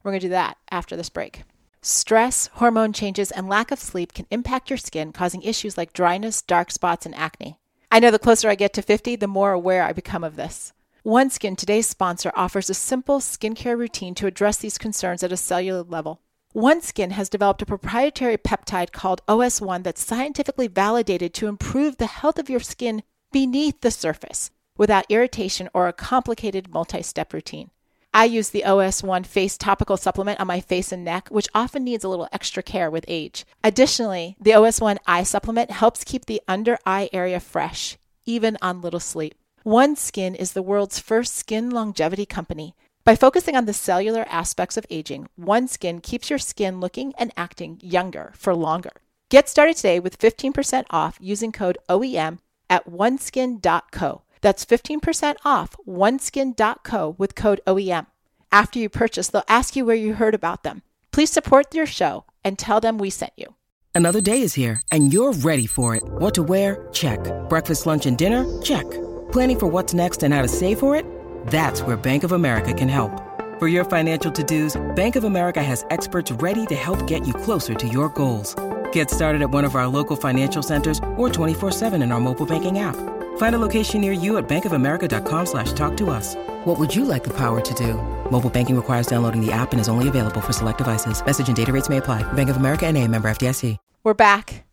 We're 0.03 0.11
going 0.11 0.21
to 0.21 0.27
do 0.27 0.31
that 0.31 0.57
after 0.71 0.95
this 0.95 1.09
break. 1.09 1.43
Stress, 1.81 2.47
hormone 2.53 2.93
changes, 2.93 3.29
and 3.29 3.47
lack 3.47 3.69
of 3.69 3.79
sleep 3.79 4.13
can 4.13 4.25
impact 4.31 4.71
your 4.71 4.77
skin, 4.77 5.11
causing 5.11 5.43
issues 5.43 5.77
like 5.77 5.93
dryness, 5.93 6.41
dark 6.41 6.71
spots, 6.71 7.05
and 7.05 7.13
acne. 7.13 7.59
I 7.91 7.99
know 7.99 8.09
the 8.09 8.17
closer 8.17 8.49
I 8.49 8.55
get 8.55 8.73
to 8.73 8.81
50, 8.81 9.15
the 9.17 9.27
more 9.27 9.51
aware 9.51 9.83
I 9.83 9.93
become 9.93 10.23
of 10.23 10.35
this. 10.35 10.73
OneSkin, 11.05 11.55
today's 11.55 11.85
sponsor, 11.85 12.31
offers 12.35 12.69
a 12.69 12.73
simple 12.73 13.19
skincare 13.19 13.77
routine 13.77 14.15
to 14.15 14.25
address 14.25 14.57
these 14.57 14.79
concerns 14.79 15.21
at 15.21 15.31
a 15.31 15.37
cellular 15.37 15.83
level. 15.83 16.19
OneSkin 16.55 17.11
has 17.11 17.27
developed 17.27 17.61
a 17.61 17.65
proprietary 17.65 18.37
peptide 18.37 18.93
called 18.93 19.21
OS1 19.27 19.83
that's 19.83 20.01
scientifically 20.01 20.67
validated 20.67 21.33
to 21.33 21.47
improve 21.47 21.97
the 21.97 22.05
health 22.05 22.39
of 22.39 22.49
your 22.49 22.61
skin 22.61 23.03
beneath 23.33 23.81
the 23.81 23.91
surface 23.91 24.51
without 24.77 25.05
irritation 25.09 25.67
or 25.73 25.89
a 25.89 25.93
complicated 25.93 26.73
multi 26.73 27.01
step 27.01 27.33
routine. 27.33 27.71
I 28.13 28.23
use 28.23 28.51
the 28.51 28.63
OS1 28.65 29.25
face 29.25 29.57
topical 29.57 29.97
supplement 29.97 30.39
on 30.39 30.47
my 30.47 30.61
face 30.61 30.93
and 30.93 31.03
neck, 31.03 31.27
which 31.27 31.49
often 31.53 31.83
needs 31.83 32.05
a 32.05 32.07
little 32.07 32.29
extra 32.31 32.63
care 32.63 32.89
with 32.89 33.03
age. 33.09 33.43
Additionally, 33.61 34.37
the 34.39 34.51
OS1 34.51 34.97
eye 35.05 35.23
supplement 35.23 35.71
helps 35.71 36.05
keep 36.05 36.25
the 36.25 36.41
under 36.47 36.77
eye 36.85 37.09
area 37.11 37.41
fresh, 37.41 37.97
even 38.25 38.57
on 38.61 38.79
little 38.79 39.01
sleep. 39.01 39.35
OneSkin 39.65 40.33
is 40.35 40.53
the 40.53 40.61
world's 40.61 40.99
first 40.99 41.35
skin 41.35 41.69
longevity 41.69 42.25
company. 42.25 42.75
By 43.05 43.15
focusing 43.15 43.55
on 43.55 43.65
the 43.65 43.73
cellular 43.73 44.25
aspects 44.29 44.77
of 44.77 44.85
aging, 44.89 45.29
OneSkin 45.39 46.01
keeps 46.01 46.31
your 46.31 46.39
skin 46.39 46.79
looking 46.79 47.13
and 47.19 47.31
acting 47.37 47.79
younger 47.83 48.33
for 48.35 48.55
longer. 48.55 48.93
Get 49.29 49.47
started 49.47 49.75
today 49.75 49.99
with 49.99 50.17
15% 50.17 50.85
off 50.89 51.19
using 51.21 51.51
code 51.51 51.77
OEM 51.87 52.39
at 52.67 52.83
oneskin.co. 52.89 54.23
That's 54.41 54.65
15% 54.65 55.35
off 55.45 55.75
oneskin.co 55.87 57.15
with 57.19 57.35
code 57.35 57.61
OEM. 57.67 58.07
After 58.51 58.79
you 58.79 58.89
purchase, 58.89 59.27
they'll 59.27 59.43
ask 59.47 59.75
you 59.75 59.85
where 59.85 59.95
you 59.95 60.15
heard 60.15 60.33
about 60.33 60.63
them. 60.63 60.81
Please 61.11 61.29
support 61.29 61.75
your 61.75 61.85
show 61.85 62.25
and 62.43 62.57
tell 62.57 62.79
them 62.79 62.97
we 62.97 63.11
sent 63.11 63.33
you. 63.37 63.53
Another 63.93 64.19
day 64.19 64.41
is 64.41 64.55
here 64.55 64.81
and 64.91 65.13
you're 65.13 65.33
ready 65.33 65.67
for 65.67 65.93
it. 65.95 66.01
What 66.03 66.33
to 66.33 66.43
wear? 66.43 66.87
Check. 66.91 67.19
Breakfast, 67.49 67.85
lunch, 67.85 68.07
and 68.07 68.17
dinner? 68.17 68.45
Check. 68.63 68.89
Planning 69.31 69.59
for 69.59 69.67
what's 69.67 69.93
next 69.93 70.23
and 70.23 70.33
how 70.33 70.41
to 70.41 70.47
save 70.47 70.79
for 70.79 70.95
it? 70.95 71.05
That's 71.47 71.81
where 71.81 71.95
Bank 71.95 72.23
of 72.25 72.33
America 72.33 72.73
can 72.73 72.89
help. 72.89 73.23
For 73.57 73.69
your 73.69 73.85
financial 73.85 74.29
to-dos, 74.33 74.75
Bank 74.95 75.15
of 75.15 75.23
America 75.23 75.63
has 75.63 75.85
experts 75.91 76.29
ready 76.29 76.65
to 76.65 76.75
help 76.75 77.07
get 77.07 77.25
you 77.25 77.33
closer 77.33 77.73
to 77.73 77.87
your 77.87 78.09
goals. 78.09 78.53
Get 78.91 79.09
started 79.09 79.41
at 79.41 79.49
one 79.49 79.63
of 79.63 79.75
our 79.75 79.87
local 79.87 80.17
financial 80.17 80.61
centers 80.61 80.99
or 81.15 81.29
24-7 81.29 82.03
in 82.03 82.11
our 82.11 82.19
mobile 82.19 82.45
banking 82.45 82.79
app. 82.79 82.97
Find 83.37 83.55
a 83.55 83.59
location 83.59 84.01
near 84.01 84.11
you 84.11 84.35
at 84.35 84.45
bankofamerica.com 84.49 85.45
slash 85.45 85.71
talk 85.71 85.95
to 85.95 86.09
us. 86.09 86.35
What 86.65 86.77
would 86.77 86.93
you 86.93 87.05
like 87.05 87.23
the 87.23 87.37
power 87.37 87.61
to 87.61 87.73
do? 87.75 87.93
Mobile 88.29 88.49
banking 88.49 88.75
requires 88.75 89.07
downloading 89.07 89.39
the 89.39 89.53
app 89.53 89.71
and 89.71 89.79
is 89.79 89.87
only 89.87 90.09
available 90.09 90.41
for 90.41 90.51
select 90.51 90.79
devices. 90.79 91.25
Message 91.25 91.47
and 91.47 91.55
data 91.55 91.71
rates 91.71 91.87
may 91.87 91.97
apply. 91.97 92.23
Bank 92.33 92.49
of 92.49 92.57
America 92.57 92.85
and 92.85 92.97
a 92.97 93.07
member 93.07 93.29
FDIC. 93.29 93.77
We're 94.03 94.13
back 94.13 94.65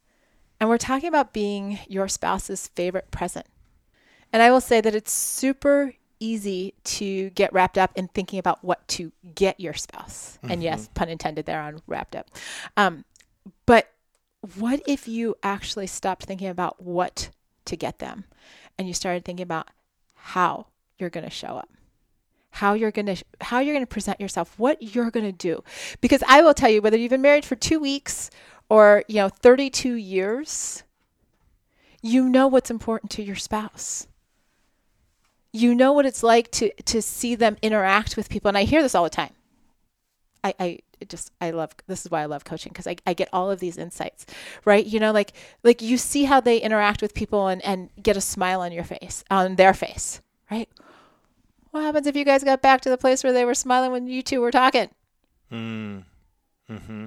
and 0.60 0.68
we're 0.68 0.78
talking 0.78 1.08
about 1.08 1.32
being 1.32 1.78
your 1.88 2.06
spouse's 2.06 2.68
favorite 2.68 3.10
present. 3.10 3.46
And 4.32 4.42
I 4.42 4.50
will 4.50 4.60
say 4.60 4.80
that 4.80 4.94
it's 4.94 5.12
super 5.12 5.94
easy 6.22 6.74
to 6.84 7.30
get 7.30 7.52
wrapped 7.52 7.76
up 7.76 7.90
in 7.96 8.08
thinking 8.08 8.38
about 8.38 8.62
what 8.64 8.86
to 8.88 9.12
get 9.34 9.58
your 9.58 9.74
spouse. 9.74 10.38
Mm-hmm. 10.38 10.52
And 10.52 10.62
yes, 10.62 10.88
pun 10.94 11.08
intended 11.08 11.46
there 11.46 11.60
on 11.60 11.82
wrapped 11.86 12.14
up. 12.14 12.30
Um, 12.76 13.04
but 13.66 13.90
what 14.58 14.80
if 14.86 15.08
you 15.08 15.36
actually 15.42 15.86
stopped 15.86 16.24
thinking 16.24 16.48
about 16.48 16.82
what 16.82 17.30
to 17.64 17.76
get 17.76 17.98
them 17.98 18.24
and 18.78 18.88
you 18.88 18.94
started 18.94 19.24
thinking 19.24 19.44
about 19.44 19.68
how 20.14 20.66
you're 20.98 21.10
going 21.10 21.24
to 21.24 21.30
show 21.30 21.56
up? 21.56 21.68
how 22.56 22.74
you're 22.74 22.90
going 22.90 23.06
to 23.06 23.16
how 23.40 23.60
you're 23.60 23.74
going 23.74 23.84
to 23.84 23.90
present 23.90 24.20
yourself 24.20 24.58
what 24.58 24.94
you're 24.94 25.10
going 25.10 25.24
to 25.24 25.32
do 25.32 25.64
because 26.02 26.22
i 26.28 26.42
will 26.42 26.52
tell 26.52 26.68
you 26.68 26.82
whether 26.82 26.98
you've 26.98 27.10
been 27.10 27.22
married 27.22 27.46
for 27.46 27.56
2 27.56 27.80
weeks 27.80 28.30
or 28.68 29.04
you 29.08 29.16
know 29.16 29.30
32 29.30 29.94
years 29.94 30.82
you 32.02 32.28
know 32.28 32.46
what's 32.46 32.70
important 32.70 33.10
to 33.10 33.22
your 33.22 33.36
spouse 33.36 34.06
you 35.52 35.74
know 35.74 35.92
what 35.92 36.06
it's 36.06 36.22
like 36.22 36.50
to 36.52 36.72
to 36.84 37.02
see 37.02 37.34
them 37.34 37.56
interact 37.62 38.16
with 38.16 38.28
people. 38.28 38.48
And 38.48 38.58
i 38.58 38.64
hear 38.64 38.82
this 38.82 38.94
all 38.94 39.04
the 39.04 39.10
time. 39.10 39.32
I 40.42 40.54
i 40.58 40.78
just 41.08 41.32
i 41.40 41.50
love 41.50 41.74
this 41.88 42.04
is 42.04 42.12
why 42.12 42.22
i 42.22 42.26
love 42.26 42.44
coaching 42.44 42.70
because 42.70 42.86
I, 42.86 42.94
I 43.04 43.12
get 43.12 43.28
all 43.32 43.50
of 43.50 43.58
these 43.58 43.76
insights 43.76 44.24
right? 44.64 44.86
You 44.86 45.00
know 45.00 45.10
like 45.12 45.32
like 45.64 45.82
you 45.82 45.98
see 45.98 46.24
how 46.24 46.40
they 46.40 46.58
interact 46.58 47.02
with 47.02 47.14
people 47.14 47.48
and 47.48 47.62
and 47.64 47.90
get 48.00 48.16
a 48.16 48.20
smile 48.20 48.60
on 48.60 48.72
your 48.72 48.84
face 48.84 49.24
on 49.30 49.56
their 49.56 49.74
face 49.74 50.20
right? 50.50 50.68
What 51.70 51.82
happens 51.82 52.06
if 52.06 52.16
you 52.16 52.24
guys 52.24 52.44
got 52.44 52.60
back 52.60 52.82
to 52.82 52.90
the 52.90 52.98
place 52.98 53.24
where 53.24 53.32
they 53.32 53.44
were 53.44 53.54
smiling 53.54 53.92
when 53.92 54.06
you 54.06 54.22
two 54.22 54.40
were 54.40 54.50
talking? 54.50 54.90
Mm. 55.50 56.04
mm-hmm 56.70 57.06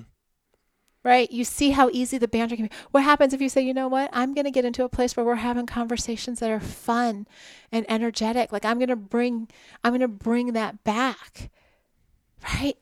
right? 1.05 1.31
You 1.31 1.45
see 1.45 1.69
how 1.69 1.89
easy 1.93 2.17
the 2.17 2.27
banter 2.27 2.55
can 2.55 2.65
be. 2.65 2.71
What 2.89 3.03
happens 3.03 3.31
if 3.31 3.39
you 3.39 3.47
say, 3.47 3.61
you 3.61 3.75
know 3.75 3.87
what? 3.87 4.09
I'm 4.11 4.33
going 4.33 4.45
to 4.45 4.51
get 4.51 4.65
into 4.65 4.83
a 4.83 4.89
place 4.89 5.15
where 5.15 5.25
we're 5.25 5.35
having 5.35 5.67
conversations 5.67 6.39
that 6.39 6.49
are 6.49 6.59
fun 6.59 7.27
and 7.71 7.85
energetic. 7.87 8.51
Like 8.51 8.65
I'm 8.65 8.79
going 8.79 8.89
to 8.89 8.95
bring, 8.95 9.47
I'm 9.83 9.91
going 9.91 10.01
to 10.01 10.07
bring 10.07 10.53
that 10.53 10.83
back, 10.83 11.51
right? 12.55 12.75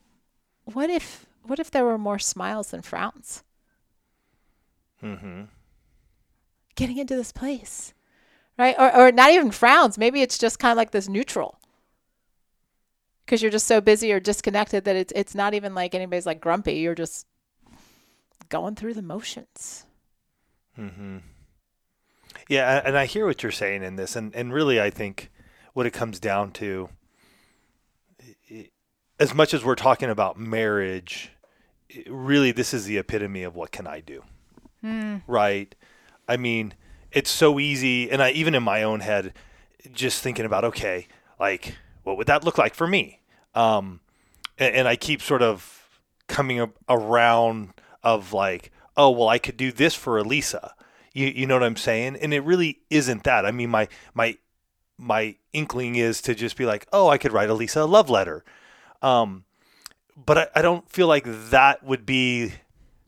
What 0.63 0.89
if, 0.89 1.25
what 1.43 1.59
if 1.59 1.69
there 1.69 1.83
were 1.83 1.97
more 1.97 2.17
smiles 2.17 2.71
than 2.71 2.81
frowns? 2.81 3.43
Mm-hmm. 5.03 5.43
Getting 6.75 6.97
into 6.97 7.17
this 7.17 7.33
place, 7.33 7.93
right? 8.57 8.73
Or, 8.79 8.95
or 8.95 9.12
not 9.12 9.31
even 9.31 9.51
frowns. 9.51 9.97
Maybe 9.97 10.21
it's 10.21 10.38
just 10.38 10.59
kind 10.59 10.71
of 10.71 10.77
like 10.77 10.91
this 10.91 11.09
neutral 11.09 11.59
because 13.25 13.41
you're 13.41 13.51
just 13.51 13.67
so 13.67 13.81
busy 13.81 14.13
or 14.13 14.21
disconnected 14.21 14.86
that 14.86 14.95
it's 14.95 15.13
it's 15.15 15.36
not 15.36 15.53
even 15.53 15.75
like 15.75 15.93
anybody's 15.93 16.25
like 16.25 16.41
grumpy. 16.41 16.75
You're 16.75 16.95
just 16.95 17.27
going 18.54 18.76
through 18.76 18.94
the 18.94 19.02
motions. 19.02 19.88
Mm-hmm. 20.78 21.18
Yeah, 22.48 22.84
and 22.86 22.96
I 22.96 23.08
hear 23.08 23.26
what 23.26 23.42
you're 23.42 23.52
saying 23.52 23.82
in 23.82 23.96
this, 23.96 24.16
and 24.16 24.34
and 24.36 24.54
really, 24.54 24.80
I 24.80 24.92
think 24.92 25.32
what 25.74 25.88
it 25.88 25.92
comes 25.92 26.20
down 26.20 26.52
to, 26.52 26.89
as 29.20 29.34
much 29.34 29.56
as 29.56 29.66
we're 29.66 29.74
talking 29.74 30.12
about 30.12 30.38
marriage, 30.38 31.32
really, 32.06 32.52
this 32.52 32.76
is 32.76 32.86
the 32.86 33.00
epitome 33.00 33.42
of 33.42 33.56
what 33.56 33.72
can 33.72 33.88
I 33.88 34.02
do, 34.02 34.24
mm. 34.86 35.24
right? 35.26 35.74
I 36.28 36.38
mean, 36.38 36.76
it's 37.12 37.32
so 37.32 37.60
easy, 37.60 38.12
and 38.12 38.22
I 38.22 38.30
even 38.32 38.54
in 38.54 38.62
my 38.62 38.84
own 38.84 39.00
head, 39.00 39.34
just 39.94 40.22
thinking 40.22 40.46
about 40.46 40.63
okay, 40.63 41.08
like 41.39 41.76
what 42.04 42.18
would 42.18 42.28
that 42.28 42.44
look 42.44 42.60
like 42.60 42.76
for 42.76 42.86
me? 42.86 43.22
Um, 43.56 44.00
and, 44.60 44.76
and 44.76 44.88
I 44.88 44.96
keep 44.96 45.24
sort 45.24 45.42
of 45.42 46.00
coming 46.28 46.72
around 46.88 47.74
of 48.04 48.34
like, 48.34 48.72
oh 48.98 49.10
well, 49.12 49.30
I 49.30 49.38
could 49.38 49.58
do 49.58 49.72
this 49.72 49.96
for 49.96 50.22
Alisa. 50.22 50.72
You 51.13 51.28
you 51.28 51.46
know 51.46 51.56
what 51.56 51.63
I'm 51.63 51.78
saying? 51.78 52.18
And 52.18 52.34
it 52.34 52.42
really 52.42 52.80
isn't 52.89 53.24
that. 53.24 53.46
I 53.46 53.52
mean, 53.52 53.70
my 53.70 53.88
my 54.13 54.38
my 54.98 55.36
inkling 55.54 55.96
is 55.96 56.22
to 56.22 56.36
just 56.36 56.58
be 56.58 56.66
like, 56.66 56.88
oh, 56.94 57.10
I 57.10 57.18
could 57.18 57.32
write 57.32 57.50
Alisa 57.50 57.82
a 57.82 57.86
love 57.86 58.10
letter. 58.10 58.44
Um, 59.02 59.46
but 60.16 60.38
I, 60.38 60.48
I 60.56 60.62
don't 60.62 60.89
feel 60.89 61.08
like 61.08 61.26
that 61.26 61.84
would 61.84 62.06
be 62.06 62.54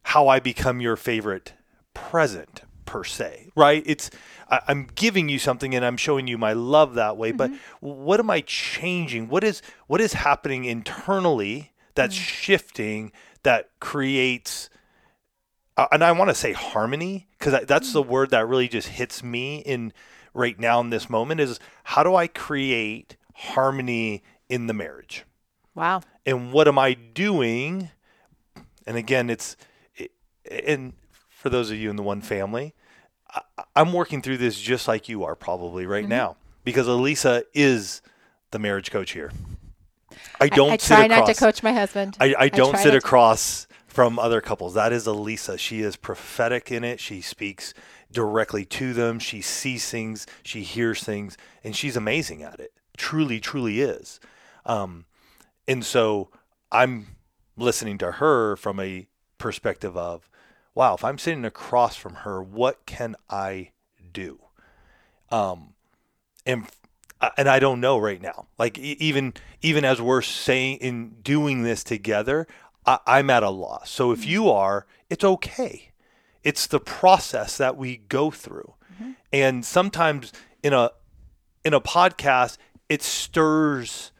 how 0.03 0.27
I 0.27 0.39
become 0.39 0.81
your 0.81 0.95
favorite 0.95 1.53
present 1.93 2.61
per 2.85 3.03
se, 3.03 3.49
right? 3.55 3.83
It's 3.85 4.09
I, 4.49 4.61
am 4.67 4.87
giving 4.93 5.29
you 5.29 5.39
something 5.39 5.73
and 5.73 5.83
I'm 5.83 5.97
showing 5.97 6.27
you 6.27 6.37
my 6.37 6.53
love 6.53 6.93
that 6.95 7.17
way. 7.17 7.29
Mm-hmm. 7.29 7.37
But 7.37 7.51
what 7.79 8.19
am 8.19 8.29
I 8.29 8.41
changing? 8.41 9.27
What 9.29 9.43
is 9.43 9.61
what 9.87 10.01
is 10.01 10.13
happening 10.13 10.65
internally 10.65 11.73
that's 11.95 12.15
mm-hmm. 12.15 12.23
shifting 12.23 13.11
that 13.43 13.69
creates 13.79 14.69
and 15.77 16.03
I 16.03 16.11
want 16.13 16.29
to 16.29 16.35
say 16.35 16.53
harmony 16.53 17.27
because 17.37 17.65
that's 17.65 17.91
the 17.93 18.01
word 18.01 18.31
that 18.31 18.47
really 18.47 18.67
just 18.67 18.87
hits 18.87 19.23
me 19.23 19.59
in 19.59 19.93
right 20.33 20.59
now 20.59 20.79
in 20.79 20.89
this 20.89 21.09
moment 21.09 21.41
is 21.41 21.59
how 21.83 22.03
do 22.03 22.15
I 22.15 22.27
create 22.27 23.17
harmony 23.33 24.23
in 24.49 24.67
the 24.67 24.73
marriage? 24.73 25.25
Wow. 25.73 26.01
And 26.25 26.51
what 26.51 26.67
am 26.67 26.79
I 26.79 26.93
doing? 26.93 27.89
And 28.87 28.97
again, 28.97 29.29
it's 29.29 29.57
and 30.49 30.93
for 31.29 31.49
those 31.49 31.71
of 31.71 31.77
you 31.77 31.89
in 31.89 31.95
the 31.95 32.03
one 32.03 32.21
family, 32.21 32.73
I'm 33.75 33.91
working 33.93 34.21
through 34.21 34.37
this 34.37 34.59
just 34.59 34.87
like 34.87 35.09
you 35.09 35.23
are 35.23 35.35
probably 35.35 35.85
right 35.85 36.03
mm-hmm. 36.03 36.09
now 36.09 36.37
because 36.63 36.87
Alisa 36.87 37.43
is 37.53 38.01
the 38.51 38.59
marriage 38.59 38.91
coach 38.91 39.11
here. 39.11 39.31
I 40.39 40.47
don't. 40.47 40.69
I, 40.69 40.73
I 40.73 40.77
try 40.77 41.05
across, 41.05 41.19
not 41.19 41.33
to 41.33 41.33
coach 41.33 41.63
my 41.63 41.73
husband. 41.73 42.17
I, 42.19 42.35
I 42.37 42.49
don't 42.49 42.77
sit 42.77 42.95
across 42.95 43.67
from 43.95 44.19
other 44.19 44.41
couples. 44.41 44.73
That 44.73 44.91
is 44.91 45.07
Alisa. 45.07 45.57
She 45.57 45.79
is 45.79 45.95
prophetic 45.95 46.69
in 46.69 46.83
it. 46.83 46.99
She 46.99 47.21
speaks 47.21 47.73
directly 48.11 48.65
to 48.65 48.93
them. 48.93 49.19
She 49.19 49.39
sees 49.39 49.89
things, 49.89 50.27
she 50.43 50.63
hears 50.63 51.01
things, 51.01 51.37
and 51.63 51.73
she's 51.73 51.95
amazing 51.95 52.43
at 52.43 52.59
it. 52.59 52.73
Truly, 52.97 53.39
truly 53.39 53.79
is. 53.79 54.19
Um, 54.65 55.05
and 55.65 55.85
so 55.85 56.29
I'm 56.73 57.15
listening 57.55 57.97
to 57.99 58.11
her 58.11 58.57
from 58.57 58.81
a 58.81 59.07
perspective 59.37 59.95
of, 59.95 60.29
wow, 60.73 60.95
if 60.95 61.05
I'm 61.05 61.17
sitting 61.17 61.45
across 61.45 61.95
from 61.95 62.15
her, 62.15 62.43
what 62.43 62.85
can 62.85 63.15
I 63.29 63.69
do? 64.11 64.41
Um, 65.31 65.73
and 66.45 66.67
and 67.37 67.47
I 67.47 67.59
don't 67.59 67.79
know 67.79 67.97
right 67.97 68.21
now. 68.21 68.47
Like 68.57 68.77
even 68.77 69.33
even 69.61 69.85
as 69.85 70.01
we're 70.01 70.21
saying 70.21 70.77
in 70.77 71.15
doing 71.21 71.63
this 71.63 71.83
together, 71.83 72.45
I, 72.85 73.19
am 73.19 73.29
at 73.29 73.43
a 73.43 73.49
loss. 73.49 73.89
So 73.89 74.11
if 74.11 74.25
you 74.25 74.49
are, 74.49 74.85
it's 75.09 75.23
okay. 75.23 75.91
It's 76.43 76.67
the 76.67 76.79
process 76.79 77.57
that 77.57 77.77
we 77.77 77.97
go 77.97 78.31
through. 78.31 78.75
Mm-hmm. 78.93 79.11
And 79.33 79.65
sometimes 79.65 80.31
in 80.61 80.73
a 80.73 80.91
in 81.63 81.73
a 81.73 81.81
podcast, 81.81 82.57
it 82.89 83.01
stirs 83.01 84.11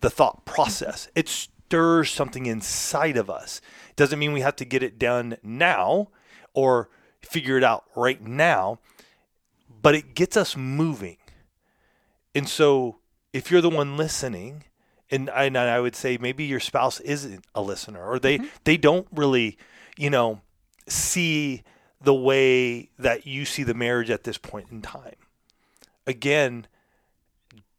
the 0.00 0.08
thought 0.10 0.46
process. 0.46 1.08
It 1.14 1.28
stirs 1.28 2.10
something 2.10 2.46
inside 2.46 3.16
of 3.18 3.28
us. 3.28 3.60
It 3.90 3.96
doesn't 3.96 4.18
mean 4.18 4.32
we 4.32 4.40
have 4.40 4.56
to 4.56 4.64
get 4.64 4.82
it 4.82 4.98
done 4.98 5.36
now 5.42 6.08
or 6.54 6.88
figure 7.20 7.58
it 7.58 7.64
out 7.64 7.84
right 7.94 8.22
now. 8.22 8.78
but 9.82 9.94
it 9.94 10.14
gets 10.14 10.36
us 10.36 10.56
moving. 10.56 11.18
And 12.34 12.48
so 12.48 12.98
if 13.32 13.50
you're 13.50 13.60
the 13.60 13.70
one 13.70 13.96
listening, 13.96 14.64
and 15.10 15.30
I, 15.30 15.44
and 15.44 15.56
I 15.56 15.80
would 15.80 15.96
say 15.96 16.18
maybe 16.20 16.44
your 16.44 16.60
spouse 16.60 17.00
isn't 17.00 17.44
a 17.54 17.62
listener 17.62 18.04
or 18.04 18.18
they, 18.18 18.40
they 18.64 18.76
don't 18.76 19.06
really, 19.12 19.56
you 19.96 20.10
know, 20.10 20.40
see 20.88 21.62
the 22.00 22.14
way 22.14 22.90
that 22.98 23.26
you 23.26 23.44
see 23.44 23.62
the 23.62 23.74
marriage 23.74 24.10
at 24.10 24.24
this 24.24 24.38
point 24.38 24.70
in 24.70 24.82
time. 24.82 25.16
Again, 26.06 26.66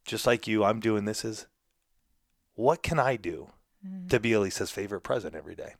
just 0.05 0.25
like 0.25 0.47
you, 0.47 0.63
I'm 0.63 0.79
doing 0.79 1.05
this 1.05 1.23
is 1.23 1.47
what 2.55 2.81
can 2.81 2.99
I 2.99 3.15
do 3.15 3.49
to 4.09 4.19
be 4.19 4.33
Alisa's 4.33 4.71
favorite 4.71 5.01
present 5.01 5.35
every 5.35 5.55
day? 5.55 5.75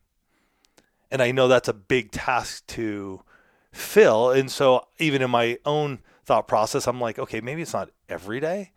And 1.10 1.22
I 1.22 1.32
know 1.32 1.48
that's 1.48 1.68
a 1.68 1.74
big 1.74 2.12
task 2.12 2.66
to 2.68 3.22
fill. 3.72 4.32
And 4.32 4.52
so 4.52 4.88
even 5.00 5.22
in 5.22 5.32
my 5.32 5.58
own 5.66 6.00
thought 6.26 6.48
process, 6.48 6.88
I'm 6.88 7.02
like, 7.02 7.18
okay, 7.18 7.42
maybe 7.42 7.62
it's 7.62 7.74
not 7.74 7.90
every 8.08 8.40
day. 8.40 8.72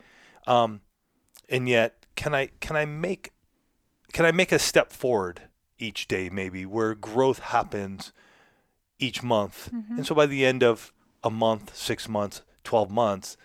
Um, 0.46 0.80
and 1.48 1.68
yet 1.68 1.99
can 2.20 2.35
I 2.35 2.50
can 2.61 2.76
I 2.76 2.85
make 2.85 3.33
can 4.12 4.26
I 4.26 4.30
make 4.33 4.52
a 4.52 4.59
step 4.59 4.92
forward 4.92 5.42
each 5.78 6.06
day 6.06 6.28
maybe 6.28 6.66
where 6.66 6.94
growth 6.94 7.38
happens 7.38 8.12
each 8.98 9.22
month. 9.22 9.70
And 9.72 10.04
so 10.06 10.14
by 10.14 10.26
the 10.26 10.44
end 10.44 10.62
of 10.62 10.92
a 11.24 11.30
month, 11.30 11.74
6 11.74 12.06
months, 12.11 12.42
12 12.64 12.90
months, 12.90 13.38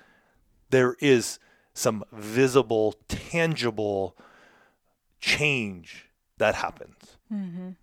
there 0.71 0.97
is 0.99 1.39
some 1.73 2.03
visible, 2.11 2.95
tangible 3.07 4.17
change 5.21 6.09
that 6.37 6.55
happens. 6.55 7.15
Mhm. 7.31 7.75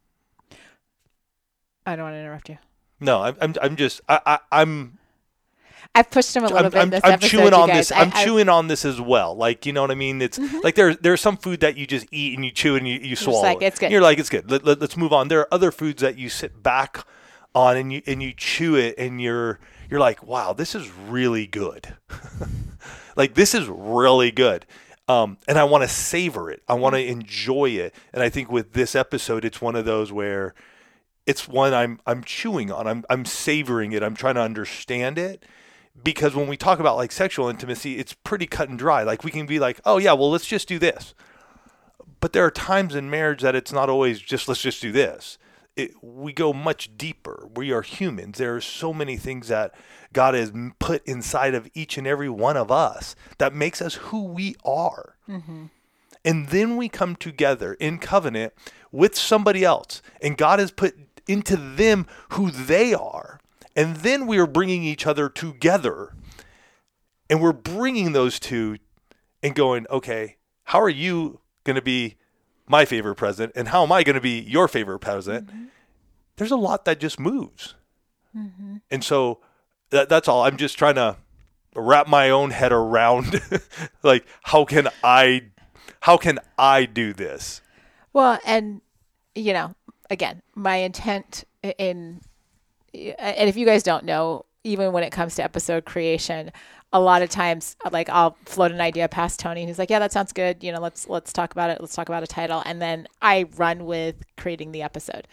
I 1.87 1.97
don't 1.97 2.05
want 2.05 2.15
to 2.15 2.21
interrupt 2.21 2.49
you. 2.51 2.59
No, 3.01 3.23
I'm, 3.23 3.37
I'm, 3.41 3.55
I'm 3.63 3.77
just, 3.77 4.03
I, 4.09 4.21
I, 4.27 4.39
I'm, 4.61 4.99
I've 5.95 6.11
pushed 6.11 6.35
him 6.35 6.45
a 6.45 6.49
little 6.49 6.65
I'm, 6.79 6.91
bit 6.91 7.03
I'm, 7.05 7.11
I'm 7.11 7.13
episode. 7.13 7.29
chewing 7.29 7.53
on 7.55 7.69
guys. 7.69 7.89
this. 7.89 7.93
I- 7.93 8.01
I'm 8.01 8.09
I- 8.09 8.11
Mm-hmm. 8.13 8.25
chewing 8.25 8.49
on 8.49 8.69
this 8.69 8.85
as 8.85 9.01
well. 9.01 9.37
Like, 9.37 9.67
you 9.67 9.73
know 9.73 9.83
what 9.83 9.91
I 9.91 9.95
mean? 9.95 10.23
It's 10.23 10.39
like 10.63 10.75
there, 10.75 10.95
there's 10.95 11.21
some 11.21 11.37
food 11.37 11.61
that 11.61 11.77
you 11.77 11.87
just 11.87 12.07
eat 12.11 12.35
and 12.35 12.45
you 12.45 12.51
chew 12.51 12.77
and 12.77 12.89
you, 12.89 12.99
you 12.99 13.15
swallow. 13.17 13.43
like, 13.43 13.61
"It's 13.63 13.79
good." 13.79 13.91
You're 13.93 14.01
like, 14.01 14.19
it's 14.19 14.31
good. 14.31 14.51
Let, 14.51 14.65
let, 14.65 14.83
us 14.83 14.97
move 14.97 15.13
on. 15.13 15.29
There 15.29 15.41
are 15.41 15.49
other 15.53 15.71
foods 15.71 16.01
that 16.03 16.17
you 16.17 16.29
sit 16.31 16.63
back 16.63 17.05
on 17.55 17.77
and 17.77 17.93
you, 17.93 18.03
and 18.07 18.23
you 18.23 18.33
chew 18.35 18.75
it 18.77 18.95
and 18.97 19.21
you're, 19.21 19.61
you're 19.91 20.01
like, 20.01 20.23
wow, 20.27 20.55
this 20.55 20.75
is 20.75 20.91
really 20.91 21.47
good. 21.47 21.95
like 23.17 23.35
this 23.35 23.55
is 23.55 23.69
really 23.69 24.31
good. 24.31 24.65
Um, 25.09 25.37
and 25.47 25.59
I 25.59 25.65
want 25.65 25.83
to 25.83 25.89
savor 25.89 26.51
it. 26.51 26.63
I 26.69 26.75
want 26.75 26.95
to 26.95 27.05
enjoy 27.05 27.71
it. 27.71 27.95
And 28.15 28.23
I 28.23 28.31
think 28.31 28.51
with 28.51 28.73
this 28.73 28.95
episode, 28.95 29.45
it's 29.45 29.61
one 29.61 29.77
of 29.77 29.85
those 29.85 30.11
where 30.13 30.55
it's 31.27 31.47
one 31.47 31.75
I'm 31.75 32.01
I'm 32.07 32.25
chewing 32.25 32.71
on. 32.73 32.87
I'm 32.87 33.05
I'm 33.11 33.25
savoring 33.25 33.93
it. 33.93 34.03
I'm 34.03 34.15
trying 34.15 34.37
to 34.37 34.41
understand 34.43 35.19
it 35.19 35.45
because 36.01 36.35
when 36.35 36.47
we 36.47 36.57
talk 36.57 36.79
about 36.79 36.97
like 36.97 37.13
sexual 37.13 37.49
intimacy, 37.49 37.99
it's 37.99 38.13
pretty 38.13 38.47
cut 38.47 38.69
and 38.69 38.79
dry. 38.79 39.03
Like 39.03 39.25
we 39.25 39.31
can 39.31 39.47
be 39.47 39.59
like, 39.59 39.81
"Oh 39.85 39.99
yeah, 39.99 40.13
well 40.13 40.31
let's 40.31 40.47
just 40.47 40.69
do 40.69 40.79
this." 40.79 41.15
But 42.21 42.33
there 42.33 42.45
are 42.45 42.51
times 42.51 42.95
in 42.95 43.11
marriage 43.11 43.43
that 43.43 43.55
it's 43.55 43.73
not 43.73 43.89
always 43.89 44.21
just 44.21 44.49
let's 44.49 44.63
just 44.63 44.81
do 44.81 44.93
this. 44.93 45.39
It, 45.75 45.93
we 46.03 46.33
go 46.33 46.53
much 46.53 46.97
deeper. 46.99 47.49
We 47.55 47.73
are 47.73 47.83
humans. 47.83 48.39
There 48.39 48.55
are 48.55 48.61
so 48.61 48.93
many 48.93 49.17
things 49.17 49.49
that 49.49 49.75
God 50.13 50.35
has 50.35 50.53
put 50.79 51.03
inside 51.07 51.55
of 51.55 51.69
each 51.73 51.97
and 51.97 52.07
every 52.07 52.29
one 52.29 52.59
of 52.59 52.71
us 52.71 53.17
that 53.39 53.55
makes 53.55 53.81
us 53.81 53.95
who 53.95 54.25
we 54.25 54.55
are. 54.65 55.17
Mm-hmm. 55.29 55.67
And 56.25 56.49
then 56.49 56.77
we 56.77 56.89
come 56.89 57.17
together 57.17 57.75
in 57.75 57.99
covenant 57.99 58.53
with 58.93 59.17
somebody 59.17 59.65
else, 59.65 60.03
and 60.21 60.37
God 60.37 60.59
has 60.59 60.71
put 60.71 60.95
into 61.27 61.57
them 61.57 62.07
who 62.31 62.51
they 62.51 62.95
are. 62.95 63.41
And 63.75 63.97
then 63.97 64.27
we 64.27 64.39
are 64.39 64.47
bringing 64.47 64.85
each 64.85 65.07
other 65.07 65.29
together, 65.29 66.15
and 67.31 67.41
we're 67.41 67.53
bringing 67.53 68.13
those 68.13 68.39
two 68.39 68.79
and 69.43 69.55
going, 69.55 69.87
okay, 69.91 70.37
how 70.65 70.81
are 70.81 70.89
you 70.89 71.41
going 71.65 71.77
to 71.77 71.83
be 71.83 72.17
my 72.67 72.85
favorite 72.85 73.17
president, 73.17 73.53
and 73.57 73.69
how 73.69 73.83
am 73.83 73.93
I 73.93 74.03
going 74.03 74.15
to 74.15 74.21
be 74.21 74.41
your 74.41 74.69
favorite 74.69 75.01
president? 75.01 75.49
Mm-hmm. 75.49 75.65
There's 76.37 76.51
a 76.51 76.57
lot 76.57 76.85
that 76.85 77.01
just 77.01 77.19
moves. 77.19 77.75
Mm-hmm. 78.37 78.77
And 78.91 79.05
so 79.05 79.41
that, 79.91 80.09
that's 80.09 80.29
all. 80.29 80.45
I'm 80.45 80.57
just 80.57 80.79
trying 80.79 80.95
to 80.95 81.17
wrap 81.75 82.07
my 82.07 82.31
own 82.31 82.51
head 82.51 82.73
around 82.73 83.41
like 84.03 84.27
how 84.43 84.65
can 84.65 84.89
I 85.03 85.43
how 86.01 86.17
can 86.17 86.39
I 86.59 86.85
do 86.85 87.13
this? 87.13 87.61
Well, 88.13 88.39
and 88.45 88.81
you 89.35 89.53
know, 89.53 89.75
again, 90.11 90.43
my 90.55 90.77
intent 90.77 91.45
in 91.79 92.21
and 92.95 93.49
if 93.49 93.57
you 93.57 93.67
guys 93.67 93.83
don't 93.83 94.05
know, 94.05 94.45
even 94.65 94.93
when 94.93 95.03
it 95.03 95.11
comes 95.11 95.35
to 95.37 95.45
episode 95.45 95.85
creation, 95.85 96.53
a 96.93 97.01
lot 97.01 97.23
of 97.23 97.31
times 97.31 97.75
like 97.91 98.09
I'll 98.11 98.37
float 98.45 98.71
an 98.71 98.81
idea 98.81 99.09
past 99.09 99.41
Tony 99.41 99.63
and 99.63 99.69
he's 99.69 99.79
like, 99.79 99.89
"Yeah, 99.89 99.99
that 99.99 100.13
sounds 100.13 100.33
good. 100.33 100.63
You 100.63 100.73
know, 100.73 100.81
let's 100.81 101.09
let's 101.09 101.33
talk 101.33 101.53
about 101.53 101.71
it. 101.71 101.81
Let's 101.81 101.95
talk 101.95 102.09
about 102.09 102.23
a 102.23 102.27
title." 102.27 102.63
And 102.67 102.83
then 102.83 103.09
I 103.23 103.47
run 103.57 103.87
with 103.87 104.17
creating 104.37 104.73
the 104.73 104.83
episode. 104.83 105.27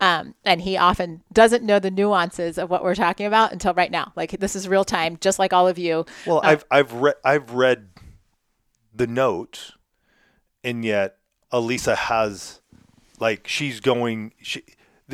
Um, 0.00 0.34
and 0.44 0.60
he 0.62 0.76
often 0.76 1.22
doesn't 1.32 1.64
know 1.64 1.80
the 1.80 1.90
nuances 1.90 2.58
of 2.58 2.70
what 2.70 2.84
we're 2.84 2.94
talking 2.94 3.26
about 3.26 3.52
until 3.52 3.74
right 3.74 3.90
now. 3.90 4.12
Like 4.14 4.38
this 4.38 4.54
is 4.54 4.68
real 4.68 4.84
time, 4.84 5.18
just 5.20 5.38
like 5.38 5.52
all 5.52 5.66
of 5.66 5.78
you. 5.78 6.06
Well, 6.26 6.40
I've 6.44 6.64
I've 6.70 6.92
read 6.92 7.16
I've 7.24 7.50
read 7.52 7.88
the 8.94 9.08
notes, 9.08 9.72
and 10.62 10.84
yet 10.84 11.16
Alisa 11.52 11.96
has 11.96 12.60
like 13.18 13.48
she's 13.48 13.80
going 13.80 14.32
she 14.40 14.62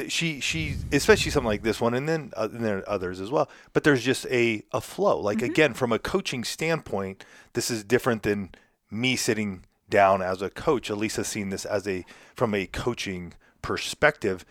she 0.09 0.41
she 0.41 0.77
especially 0.93 1.31
something 1.31 1.49
like 1.49 1.63
this 1.63 1.81
one, 1.81 1.95
and 1.95 2.09
then 2.09 2.33
uh, 2.37 2.49
and 2.53 2.65
there 2.65 2.79
are 2.79 2.89
others 2.89 3.21
as 3.21 3.31
well. 3.31 3.49
But 3.73 3.85
there's 3.85 4.03
just 4.03 4.27
a 4.27 4.63
a 4.73 4.81
flow. 4.81 5.19
Like 5.21 5.43
again, 5.43 5.75
from 5.75 5.93
a 5.93 5.99
coaching 5.99 6.45
standpoint, 6.45 7.25
this 7.53 7.71
is 7.71 7.85
different 7.85 8.23
than 8.23 8.51
me 8.91 9.17
sitting 9.17 9.65
down 9.89 10.23
as 10.23 10.43
a 10.43 10.51
coach. 10.51 10.91
Alisa's 10.91 11.29
seen 11.29 11.51
this 11.51 11.65
as 11.65 11.87
a 11.87 12.05
from 12.35 12.55
a 12.55 12.67
coaching 12.67 13.35
perspective, 13.63 14.45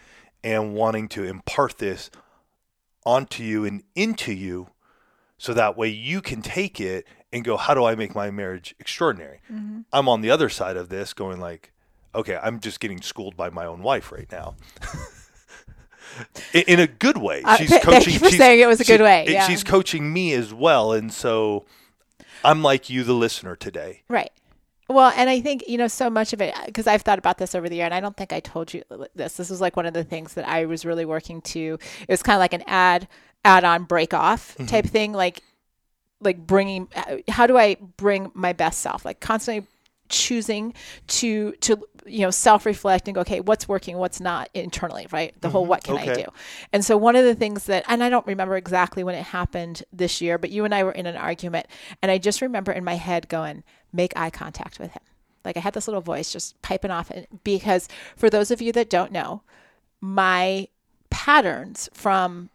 and 0.43 0.73
wanting 0.73 1.07
to 1.09 1.23
impart 1.23 1.77
this 1.77 2.09
onto 3.05 3.43
you 3.43 3.65
and 3.65 3.83
into 3.95 4.33
you 4.33 4.69
so 5.37 5.53
that 5.53 5.77
way 5.77 5.87
you 5.87 6.21
can 6.21 6.41
take 6.41 6.79
it 6.79 7.05
and 7.31 7.43
go 7.43 7.55
how 7.57 7.73
do 7.73 7.83
i 7.85 7.93
make 7.93 8.15
my 8.15 8.31
marriage 8.31 8.73
extraordinary 8.79 9.41
i'm 9.93 10.09
on 10.09 10.21
the 10.21 10.31
other 10.31 10.49
side 10.49 10.75
of 10.75 10.89
this 10.89 11.13
going 11.13 11.39
like 11.39 11.71
okay 12.15 12.39
i'm 12.41 12.59
just 12.59 12.79
getting 12.79 13.01
schooled 13.01 13.35
by 13.37 13.49
my 13.49 13.65
own 13.65 13.83
wife 13.83 14.11
right 14.11 14.31
now 14.31 14.55
in, 16.53 16.63
in 16.67 16.79
a 16.79 16.87
good 16.87 17.17
way 17.17 17.41
Uh, 17.43 17.57
she's 17.57 17.69
th- 17.69 17.81
coaching 17.81 18.01
thank 18.01 18.13
you 18.13 18.19
for 18.19 18.25
she's- 18.29 18.37
saying 18.37 18.59
it 18.59 18.67
was 18.67 18.79
a 18.79 18.85
good 18.85 18.99
she- 18.99 19.03
way, 19.03 19.25
yeah. 19.27 19.47
she's 19.47 19.63
coaching 19.63 20.11
me 20.11 20.33
as 20.33 20.53
well 20.53 20.93
and 20.93 21.11
so 21.13 21.65
i'm 22.43 22.61
like 22.61 22.89
you 22.89 23.03
the 23.03 23.13
listener 23.13 23.55
today 23.55 24.01
Right. 24.09 24.31
Well, 24.87 25.11
and 25.15 25.31
I 25.31 25.41
think, 25.41 25.63
you 25.67 25.79
know, 25.79 25.87
so 25.87 26.11
much 26.11 26.31
of 26.31 26.41
it, 26.41 26.55
uh, 26.55 26.65
because 26.67 26.85
I've 26.85 27.01
thought 27.01 27.17
about 27.17 27.39
this 27.39 27.55
over 27.55 27.67
the 27.67 27.77
year, 27.77 27.85
and 27.85 27.93
I 27.93 27.99
don't 27.99 28.15
think 28.15 28.31
I 28.31 28.39
told 28.39 28.71
you 28.71 28.83
this. 29.15 29.35
This 29.35 29.49
was 29.49 29.59
like 29.59 29.75
one 29.75 29.87
of 29.87 29.95
the 29.95 30.03
things 30.03 30.35
that 30.35 30.47
I 30.47 30.65
was 30.65 30.85
really 30.85 31.05
working 31.05 31.41
to. 31.41 31.79
It 32.01 32.07
was 32.07 32.21
kind 32.21 32.35
of 32.35 32.39
like 32.39 32.53
an 32.53 32.63
add, 32.67 33.07
add 33.43 33.63
on, 33.63 33.85
break 33.85 34.13
off 34.13 34.53
mm-hmm. 34.53 34.67
type 34.67 34.85
thing. 34.85 35.11
Like, 35.11 35.41
like 36.21 36.37
bringing, 36.37 36.87
uh, 36.95 37.17
how 37.29 37.47
do 37.47 37.57
I 37.57 37.77
bring 37.97 38.29
my 38.35 38.53
best 38.53 38.81
self? 38.81 39.03
Like 39.05 39.19
constantly 39.19 39.65
choosing 40.09 40.73
to, 41.07 41.53
to, 41.61 41.83
you 42.05 42.21
know, 42.21 42.31
self 42.31 42.65
reflect 42.65 43.07
and 43.07 43.15
go, 43.15 43.21
okay, 43.21 43.39
what's 43.39 43.67
working, 43.67 43.97
what's 43.97 44.19
not 44.19 44.49
internally, 44.53 45.07
right? 45.11 45.39
The 45.41 45.49
whole 45.49 45.63
mm-hmm. 45.63 45.69
what 45.69 45.83
can 45.83 45.97
I 45.97 46.13
do? 46.13 46.25
And 46.71 46.85
so 46.85 46.97
one 46.97 47.15
of 47.15 47.25
the 47.25 47.35
things 47.35 47.65
that, 47.65 47.83
and 47.87 48.03
I 48.03 48.09
don't 48.09 48.27
remember 48.27 48.55
exactly 48.57 49.03
when 49.03 49.15
it 49.15 49.23
happened 49.23 49.83
this 49.91 50.21
year, 50.21 50.37
but 50.37 50.51
you 50.51 50.65
and 50.65 50.73
I 50.73 50.83
were 50.83 50.91
in 50.91 51.05
an 51.05 51.15
argument, 51.15 51.67
and 52.01 52.11
I 52.11 52.17
just 52.17 52.41
remember 52.41 52.71
in 52.71 52.83
my 52.83 52.95
head 52.95 53.27
going, 53.27 53.63
make 53.91 54.13
eye 54.15 54.29
contact 54.29 54.79
with 54.79 54.91
him. 54.91 55.01
Like 55.43 55.57
I 55.57 55.59
had 55.59 55.73
this 55.73 55.87
little 55.87 56.01
voice 56.01 56.31
just 56.31 56.61
piping 56.61 56.91
off, 56.91 57.11
and 57.11 57.27
because 57.43 57.87
for 58.15 58.29
those 58.29 58.51
of 58.51 58.61
you 58.61 58.71
that 58.73 58.89
don't 58.89 59.11
know, 59.11 59.41
my 60.01 60.67
patterns 61.09 61.89
from 61.93 62.49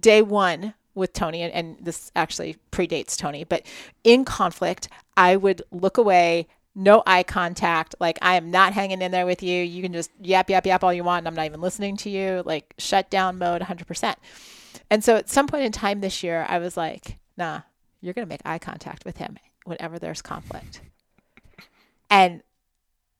day 0.00 0.22
one 0.22 0.74
with 0.94 1.12
Tony, 1.12 1.42
and, 1.42 1.52
and 1.52 1.76
this 1.80 2.10
actually 2.16 2.56
predates 2.72 3.16
Tony, 3.16 3.44
but 3.44 3.64
in 4.04 4.24
conflict, 4.24 4.88
I 5.16 5.36
would 5.36 5.62
look 5.70 5.98
away, 5.98 6.46
no 6.74 7.02
eye 7.06 7.22
contact. 7.22 7.94
Like, 8.00 8.18
I 8.22 8.36
am 8.36 8.50
not 8.50 8.72
hanging 8.72 9.02
in 9.02 9.12
there 9.12 9.26
with 9.26 9.42
you. 9.42 9.62
You 9.62 9.82
can 9.82 9.92
just 9.92 10.10
yap, 10.20 10.50
yap, 10.50 10.66
yap 10.66 10.82
all 10.82 10.92
you 10.92 11.04
want. 11.04 11.20
And 11.20 11.28
I'm 11.28 11.34
not 11.34 11.46
even 11.46 11.60
listening 11.60 11.96
to 11.98 12.10
you. 12.10 12.42
Like, 12.44 12.74
shut 12.78 13.10
down 13.10 13.38
mode 13.38 13.62
100%. 13.62 14.14
And 14.90 15.04
so 15.04 15.16
at 15.16 15.30
some 15.30 15.46
point 15.46 15.64
in 15.64 15.72
time 15.72 16.00
this 16.00 16.22
year, 16.22 16.44
I 16.48 16.58
was 16.58 16.76
like, 16.76 17.18
nah, 17.36 17.60
you're 18.00 18.14
going 18.14 18.26
to 18.26 18.32
make 18.32 18.42
eye 18.44 18.58
contact 18.58 19.04
with 19.04 19.18
him 19.18 19.38
whenever 19.64 19.98
there's 19.98 20.22
conflict. 20.22 20.80
And 22.10 22.42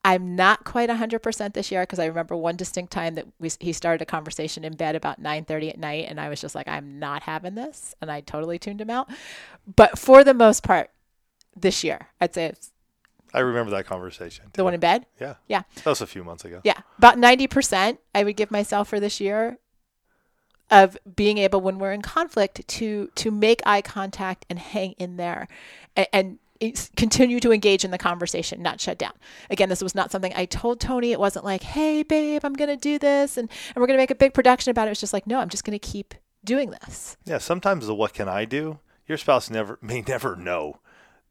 I'm 0.05 0.37
not 0.37 0.65
quite 0.65 0.91
100% 0.91 1.55
this 1.55 1.73
year 1.73 1.83
because 1.83 1.99
I 1.99 2.05
remember 2.05 2.37
one 2.37 2.57
distinct 2.57 2.93
time 2.93 3.15
that 3.15 3.27
we, 3.41 3.51
he 3.59 3.73
started 3.73 4.03
a 4.03 4.07
conversation 4.07 4.63
in 4.63 4.75
bed 4.75 4.95
about 4.95 5.23
9:30 5.23 5.71
at 5.71 5.79
night 5.79 6.07
and 6.09 6.21
I 6.21 6.29
was 6.29 6.43
just 6.43 6.55
like 6.55 6.69
I'm 6.69 6.99
not 6.99 7.23
having 7.23 7.55
this 7.55 7.95
and 8.03 8.11
I 8.11 8.21
totally 8.21 8.59
tuned 8.59 8.83
him 8.83 8.91
out. 8.91 9.09
But 9.77 9.99
for 9.99 10.23
the 10.23 10.35
most 10.35 10.63
part 10.63 10.91
this 11.57 11.83
year, 11.83 12.09
I'd 12.21 12.35
say 12.35 12.47
it's 12.47 12.71
i 13.35 13.41
remember 13.41 13.71
that 13.73 13.85
conversation 13.87 14.47
the 14.55 14.65
one 14.65 14.73
in 14.75 14.81
bed. 14.81 15.05
yeah 15.21 15.35
Yeah. 15.49 15.63
that 15.77 15.87
was 15.87 16.01
a 16.01 16.07
few 16.07 16.25
months 16.25 16.45
ago 16.45 16.61
Yeah. 16.65 16.81
About 16.99 17.17
90% 17.19 17.99
I 18.15 18.25
would 18.25 18.37
give 18.37 18.51
myself 18.51 18.89
for 18.89 18.99
this 19.01 19.21
year. 19.21 19.59
of 20.71 20.97
being 21.17 21.37
able 21.39 21.61
when 21.61 21.79
we're 21.79 21.93
in 21.93 22.03
conflict 22.03 22.67
to 22.69 23.11
to 23.15 23.31
make 23.31 23.61
eye 23.67 23.83
contact 23.83 24.47
and 24.49 24.59
hang 24.59 24.93
in 24.93 25.17
there 25.17 25.47
and, 25.95 26.09
and 26.13 26.39
continue 26.97 27.41
to 27.41 27.53
engage 27.53 27.85
in 27.85 27.91
the 27.91 27.99
conversation, 27.99 28.63
not 28.63 28.81
shut 28.81 28.97
down. 28.97 29.13
Again, 29.51 29.69
this 29.69 29.83
was 29.83 29.95
not 29.95 30.11
something 30.11 30.33
I 30.35 30.47
told 30.47 30.81
Tony. 30.81 31.13
It 31.13 31.21
wasn't 31.21 31.45
like, 31.45 31.63
hey, 31.63 32.03
babe, 32.03 32.43
I'm 32.45 32.55
going 32.55 32.71
to 32.71 32.77
do 32.77 32.99
this 32.99 33.37
and, 33.37 33.51
and 33.75 33.77
we're 33.77 33.87
going 33.87 33.99
to 33.99 34.03
make 34.03 34.11
a 34.13 34.15
big 34.15 34.33
production 34.33 34.71
about 34.71 34.89
it. 34.89 34.93
It's 34.93 35.01
just 35.01 35.13
like, 35.13 35.27
no, 35.27 35.41
I'm 35.41 35.51
just 35.51 35.65
going 35.65 35.79
to 35.79 35.87
keep 35.93 36.15
doing 36.45 36.71
this. 36.71 37.19
Yeah, 37.27 37.39
sometimes 37.39 37.87
the 37.87 37.95
what 37.95 38.15
can 38.15 38.29
I 38.29 38.47
do, 38.47 38.79
your 39.07 39.19
spouse 39.19 39.51
never 39.51 39.79
may 39.83 40.01
never 40.07 40.37
know 40.37 40.79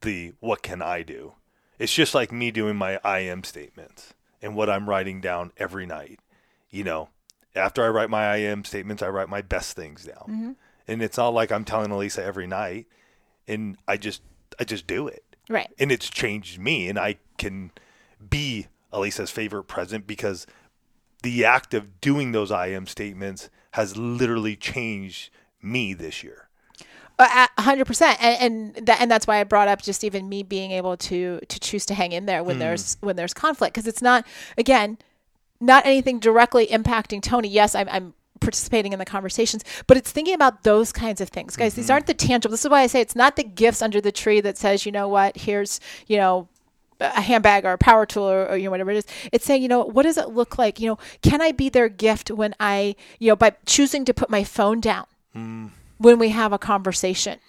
the 0.01 0.33
what 0.39 0.61
can 0.61 0.81
I 0.83 1.01
do. 1.01 1.33
It's 1.79 1.93
just 1.93 2.13
like 2.13 2.31
me 2.31 2.51
doing 2.51 2.75
my 2.75 2.99
I 3.03 3.19
am 3.19 3.43
statements 3.43 4.13
and 4.41 4.55
what 4.55 4.69
I'm 4.69 4.89
writing 4.89 5.21
down 5.21 5.51
every 5.57 5.85
night. 5.85 6.19
You 6.69 6.83
know, 6.83 7.09
after 7.55 7.83
I 7.83 7.89
write 7.89 8.09
my 8.09 8.25
I 8.25 8.37
am 8.37 8.63
statements, 8.63 9.03
I 9.03 9.09
write 9.09 9.29
my 9.29 9.41
best 9.41 9.75
things 9.75 10.05
down. 10.05 10.25
Mm-hmm. 10.27 10.51
And 10.87 11.01
it's 11.01 11.17
not 11.17 11.33
like 11.33 11.51
I'm 11.51 11.65
telling 11.65 11.91
Alisa 11.91 12.19
every 12.19 12.47
night 12.47 12.87
and 13.47 13.77
I 13.87 13.97
just 13.97 14.21
I 14.59 14.63
just 14.63 14.87
do 14.87 15.07
it. 15.07 15.23
Right. 15.49 15.69
And 15.79 15.91
it's 15.91 16.09
changed 16.09 16.59
me 16.59 16.89
and 16.89 16.97
I 16.97 17.17
can 17.37 17.71
be 18.29 18.67
Alisa's 18.91 19.31
favorite 19.31 19.65
present 19.65 20.07
because 20.07 20.45
the 21.23 21.45
act 21.45 21.73
of 21.73 21.99
doing 22.01 22.31
those 22.31 22.51
I 22.51 22.67
am 22.67 22.85
statements 22.85 23.49
has 23.71 23.97
literally 23.97 24.55
changed 24.55 25.31
me 25.61 25.93
this 25.93 26.23
year. 26.23 26.42
Uh, 27.23 27.47
hundred 27.61 27.85
percent, 27.85 28.21
and 28.21 28.75
and, 28.75 28.87
that, 28.87 29.01
and 29.01 29.09
that's 29.09 29.27
why 29.27 29.39
I 29.39 29.43
brought 29.43 29.67
up 29.67 29.81
just 29.81 30.03
even 30.03 30.29
me 30.29 30.43
being 30.43 30.71
able 30.71 30.97
to 30.97 31.39
to 31.47 31.59
choose 31.59 31.85
to 31.87 31.93
hang 31.93 32.11
in 32.11 32.25
there 32.25 32.43
when 32.43 32.57
mm. 32.57 32.59
there's 32.59 32.97
when 33.01 33.15
there's 33.15 33.33
conflict 33.33 33.73
because 33.73 33.87
it's 33.87 34.01
not 34.01 34.25
again 34.57 34.97
not 35.63 35.85
anything 35.85 36.19
directly 36.19 36.67
impacting 36.67 37.21
Tony. 37.21 37.47
Yes, 37.47 37.73
I'm, 37.73 37.87
I'm 37.89 38.13
participating 38.41 38.93
in 38.93 38.99
the 38.99 39.05
conversations, 39.05 39.63
but 39.87 39.97
it's 39.97 40.11
thinking 40.11 40.33
about 40.33 40.63
those 40.63 40.91
kinds 40.91 41.21
of 41.21 41.29
things, 41.29 41.55
guys. 41.55 41.71
Mm-hmm. 41.71 41.81
These 41.81 41.89
aren't 41.89 42.07
the 42.07 42.13
tangible. 42.13 42.51
This 42.51 42.65
is 42.65 42.69
why 42.69 42.81
I 42.81 42.87
say 42.87 43.01
it's 43.01 43.15
not 43.15 43.37
the 43.37 43.43
gifts 43.43 43.81
under 43.81 44.01
the 44.01 44.11
tree 44.11 44.41
that 44.41 44.57
says, 44.57 44.85
you 44.85 44.91
know 44.91 45.07
what, 45.07 45.37
here's, 45.37 45.79
you 46.07 46.17
know, 46.17 46.49
a 46.99 47.21
handbag 47.21 47.65
or 47.65 47.73
a 47.73 47.77
power 47.77 48.05
tool 48.05 48.23
or, 48.23 48.47
or, 48.47 48.57
you 48.57 48.65
know 48.65 48.71
whatever 48.71 48.91
it 48.91 48.97
is 48.97 49.05
it's 49.33 49.43
saying 49.43 49.61
you 49.61 49.67
know 49.67 49.83
what 49.83 50.03
does 50.03 50.17
it 50.17 50.29
look 50.29 50.57
like 50.57 50.79
you 50.79 50.87
know 50.87 50.97
can 51.21 51.41
i 51.41 51.51
be 51.51 51.67
their 51.67 51.89
gift 51.89 52.31
when 52.31 52.53
i 52.61 52.95
you 53.19 53.27
know 53.27 53.35
by 53.35 53.51
choosing 53.65 54.05
to 54.05 54.13
put 54.13 54.29
my 54.29 54.43
phone 54.43 54.79
down 54.79 55.05
mm. 55.35 55.69
When 56.03 56.19
we 56.19 56.29
have 56.29 56.53
a 56.53 56.59
conversation 56.59 57.39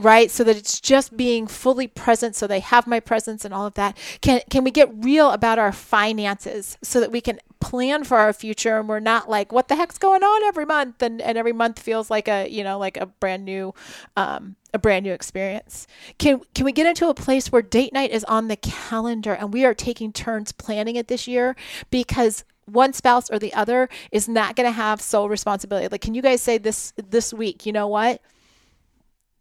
right? 0.00 0.30
So 0.30 0.44
that 0.44 0.56
it's 0.56 0.80
just 0.80 1.16
being 1.16 1.46
fully 1.46 1.86
present 1.86 2.34
so 2.34 2.46
they 2.46 2.60
have 2.60 2.86
my 2.86 3.00
presence 3.00 3.44
and 3.44 3.52
all 3.52 3.66
of 3.66 3.74
that. 3.74 3.96
Can 4.20 4.40
can 4.50 4.64
we 4.64 4.70
get 4.70 4.90
real 4.94 5.30
about 5.30 5.58
our 5.58 5.72
finances 5.72 6.78
so 6.82 7.00
that 7.00 7.12
we 7.12 7.20
can 7.20 7.38
plan 7.60 8.04
for 8.04 8.16
our 8.16 8.32
future 8.32 8.78
and 8.78 8.88
we're 8.88 9.00
not 9.00 9.28
like 9.28 9.52
what 9.52 9.68
the 9.68 9.76
heck's 9.76 9.98
going 9.98 10.22
on 10.22 10.44
every 10.44 10.64
month? 10.64 11.02
And, 11.02 11.20
and 11.20 11.36
every 11.36 11.52
month 11.52 11.78
feels 11.78 12.10
like 12.10 12.28
a 12.28 12.48
you 12.48 12.64
know 12.64 12.78
like 12.78 12.96
a 12.96 13.06
brand 13.06 13.44
new 13.44 13.74
um, 14.16 14.56
a 14.72 14.78
brand 14.78 15.04
new 15.04 15.12
experience. 15.12 15.86
Can 16.18 16.40
can 16.54 16.64
we 16.64 16.72
get 16.72 16.86
into 16.86 17.08
a 17.08 17.14
place 17.14 17.52
where 17.52 17.62
date 17.62 17.92
night 17.92 18.10
is 18.10 18.24
on 18.24 18.48
the 18.48 18.56
calendar 18.56 19.34
and 19.34 19.52
we 19.52 19.64
are 19.64 19.74
taking 19.74 20.12
turns 20.12 20.52
planning 20.52 20.96
it 20.96 21.08
this 21.08 21.28
year? 21.28 21.56
Because 21.90 22.44
one 22.72 22.92
spouse 22.92 23.30
or 23.30 23.38
the 23.38 23.52
other 23.54 23.88
is 24.12 24.28
not 24.28 24.56
going 24.56 24.66
to 24.66 24.72
have 24.72 25.00
sole 25.00 25.28
responsibility 25.28 25.88
like 25.88 26.00
can 26.00 26.14
you 26.14 26.22
guys 26.22 26.40
say 26.40 26.58
this 26.58 26.92
this 26.96 27.32
week 27.32 27.66
you 27.66 27.72
know 27.72 27.86
what 27.86 28.20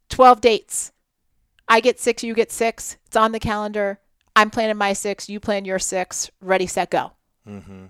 12 0.10 0.42
dates. 0.42 0.92
I 1.68 1.80
get 1.80 2.00
six, 2.00 2.24
you 2.24 2.34
get 2.34 2.52
six. 2.52 2.98
It's 3.06 3.16
on 3.16 3.32
the 3.32 3.40
calendar. 3.40 4.00
I'm 4.36 4.50
planning 4.50 4.78
my 4.78 4.94
six, 4.94 5.30
you 5.30 5.40
plan 5.40 5.66
your 5.66 5.80
six. 5.80 6.30
Ready, 6.42 6.68
set, 6.68 6.90
go. 6.90 7.14
Mm-hmm. 7.48 7.86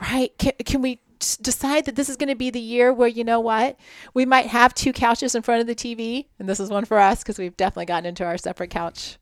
Right? 0.00 0.36
Can, 0.38 0.52
can 0.64 0.82
we 0.82 1.00
decide 1.42 1.84
that 1.84 1.96
this 1.96 2.08
is 2.08 2.16
going 2.16 2.28
to 2.28 2.34
be 2.34 2.50
the 2.50 2.60
year 2.60 2.92
where, 2.92 3.08
you 3.08 3.24
know 3.24 3.40
what? 3.40 3.78
We 4.14 4.24
might 4.26 4.46
have 4.46 4.74
two 4.74 4.92
couches 4.92 5.34
in 5.34 5.42
front 5.42 5.60
of 5.60 5.66
the 5.66 5.74
TV, 5.74 6.26
and 6.38 6.48
this 6.48 6.60
is 6.60 6.70
one 6.70 6.84
for 6.84 6.98
us 6.98 7.22
because 7.22 7.38
we've 7.38 7.56
definitely 7.56 7.86
gotten 7.86 8.06
into 8.06 8.24
our 8.24 8.38
separate 8.38 8.70
couch 8.70 9.18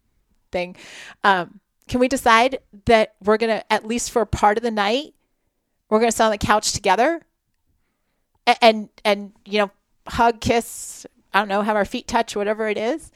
thing. 0.53 0.77
Um, 1.25 1.61
can 1.89 2.01
we 2.01 2.09
decide 2.09 2.59
that 2.87 3.15
we're 3.23 3.37
going 3.37 3.59
to, 3.59 3.73
at 3.73 3.87
least 3.87 4.11
for 4.11 4.25
part 4.27 4.59
of 4.59 4.63
the 4.63 4.71
night, 4.71 5.15
we're 5.89 5.99
going 5.99 6.11
to 6.11 6.17
sit 6.17 6.25
on 6.25 6.31
the 6.31 6.39
couch 6.39 6.73
together 6.73 7.23
and, 8.47 8.59
and, 8.61 8.89
and 9.05 9.33
you 9.45 9.59
know, 9.59 9.71
hug, 10.07 10.41
kiss, 10.41 11.07
I 11.33 11.41
don't 11.41 11.49
know, 11.49 11.63
have 11.63 11.77
our 11.77 11.85
feet 11.85 12.07
touch, 12.07 12.37
whatever 12.37 12.69
it 12.69 12.79
is. 12.79 13.11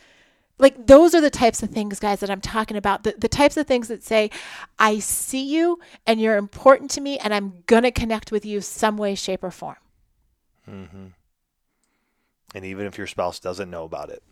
Like 0.59 0.87
those 0.87 1.15
are 1.15 1.21
the 1.21 1.31
types 1.31 1.63
of 1.63 1.71
things, 1.71 1.99
guys, 1.99 2.21
that 2.21 2.31
I'm 2.31 2.41
talking 2.41 2.77
about. 2.77 3.03
The, 3.03 3.15
the 3.19 3.29
types 3.29 3.57
of 3.57 3.67
things 3.67 3.89
that 3.89 4.05
say, 4.05 4.31
I 4.79 4.99
see 5.01 5.43
you 5.43 5.81
and 6.07 6.21
you're 6.21 6.37
important 6.37 6.91
to 6.93 7.01
me 7.01 7.19
and 7.19 7.35
I'm 7.35 7.63
going 7.67 7.83
to 7.83 7.91
connect 7.91 8.31
with 8.31 8.45
you 8.45 8.61
some 8.61 8.97
way, 8.97 9.15
shape, 9.15 9.43
or 9.43 9.51
form. 9.51 9.77
Mm-hmm. 10.71 11.07
And 12.55 12.65
even 12.65 12.87
if 12.87 12.99
your 12.99 13.07
spouse 13.07 13.41
doesn't 13.41 13.71
know 13.71 13.85
about 13.85 14.11
it, 14.11 14.23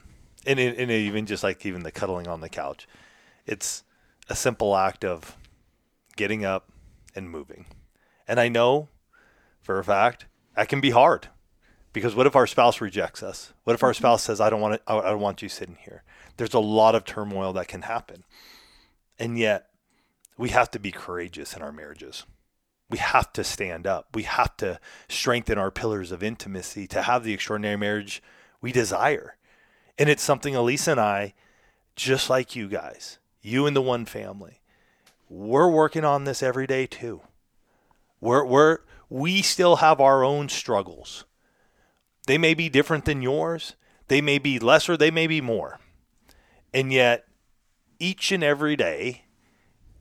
and, 0.46 0.60
and 0.60 0.90
even 0.90 1.26
just 1.26 1.42
like 1.42 1.66
even 1.66 1.82
the 1.82 1.90
cuddling 1.90 2.28
on 2.28 2.40
the 2.40 2.48
couch, 2.48 2.86
it's 3.46 3.82
a 4.28 4.36
simple 4.36 4.76
act 4.76 5.04
of 5.04 5.36
getting 6.16 6.44
up 6.44 6.70
and 7.14 7.30
moving. 7.30 7.66
And 8.30 8.38
I 8.38 8.46
know 8.46 8.88
for 9.60 9.80
a 9.80 9.84
fact 9.84 10.26
that 10.54 10.68
can 10.68 10.80
be 10.80 10.90
hard. 10.90 11.26
Because 11.92 12.14
what 12.14 12.28
if 12.28 12.36
our 12.36 12.46
spouse 12.46 12.80
rejects 12.80 13.24
us? 13.24 13.52
What 13.64 13.74
if 13.74 13.82
our 13.82 13.90
mm-hmm. 13.90 13.96
spouse 13.96 14.22
says, 14.22 14.40
"I 14.40 14.48
don't 14.50 14.60
want 14.60 14.74
to, 14.86 14.92
I 14.92 15.10
don't 15.10 15.20
want 15.20 15.42
you 15.42 15.48
sitting 15.48 15.78
here"? 15.84 16.04
There's 16.36 16.54
a 16.54 16.60
lot 16.60 16.94
of 16.94 17.04
turmoil 17.04 17.52
that 17.54 17.66
can 17.66 17.82
happen, 17.82 18.22
and 19.18 19.36
yet 19.36 19.70
we 20.38 20.50
have 20.50 20.70
to 20.70 20.78
be 20.78 20.92
courageous 20.92 21.56
in 21.56 21.62
our 21.62 21.72
marriages. 21.72 22.24
We 22.88 22.98
have 22.98 23.32
to 23.32 23.42
stand 23.42 23.84
up. 23.84 24.14
We 24.14 24.22
have 24.22 24.56
to 24.58 24.78
strengthen 25.08 25.58
our 25.58 25.72
pillars 25.72 26.12
of 26.12 26.22
intimacy 26.22 26.86
to 26.86 27.02
have 27.02 27.24
the 27.24 27.34
extraordinary 27.34 27.76
marriage 27.76 28.22
we 28.60 28.70
desire. 28.70 29.36
And 29.98 30.08
it's 30.08 30.22
something 30.22 30.54
Alisa 30.54 30.92
and 30.92 31.00
I, 31.00 31.34
just 31.96 32.30
like 32.30 32.54
you 32.54 32.68
guys, 32.68 33.18
you 33.42 33.66
and 33.66 33.74
the 33.74 33.82
one 33.82 34.04
family, 34.04 34.60
we're 35.28 35.68
working 35.68 36.04
on 36.04 36.24
this 36.24 36.44
every 36.44 36.68
day 36.68 36.86
too. 36.86 37.22
We're, 38.20 38.44
we're, 38.44 38.78
we 39.08 39.42
still 39.42 39.76
have 39.76 40.00
our 40.00 40.22
own 40.24 40.48
struggles. 40.48 41.24
They 42.26 42.38
may 42.38 42.54
be 42.54 42.68
different 42.68 43.04
than 43.04 43.22
yours, 43.22 43.76
they 44.08 44.20
may 44.20 44.38
be 44.38 44.58
lesser, 44.58 44.96
they 44.96 45.10
may 45.10 45.26
be 45.26 45.40
more. 45.40 45.80
And 46.72 46.92
yet, 46.92 47.26
each 47.98 48.30
and 48.32 48.44
every 48.44 48.76
day, 48.76 49.24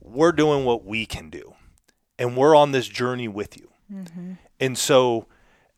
we're 0.00 0.32
doing 0.32 0.64
what 0.64 0.84
we 0.84 1.06
can 1.06 1.30
do. 1.30 1.54
And 2.18 2.36
we're 2.36 2.54
on 2.54 2.72
this 2.72 2.86
journey 2.86 3.28
with 3.28 3.56
you. 3.56 3.70
Mm-hmm. 3.92 4.32
And 4.60 4.78
so, 4.78 5.26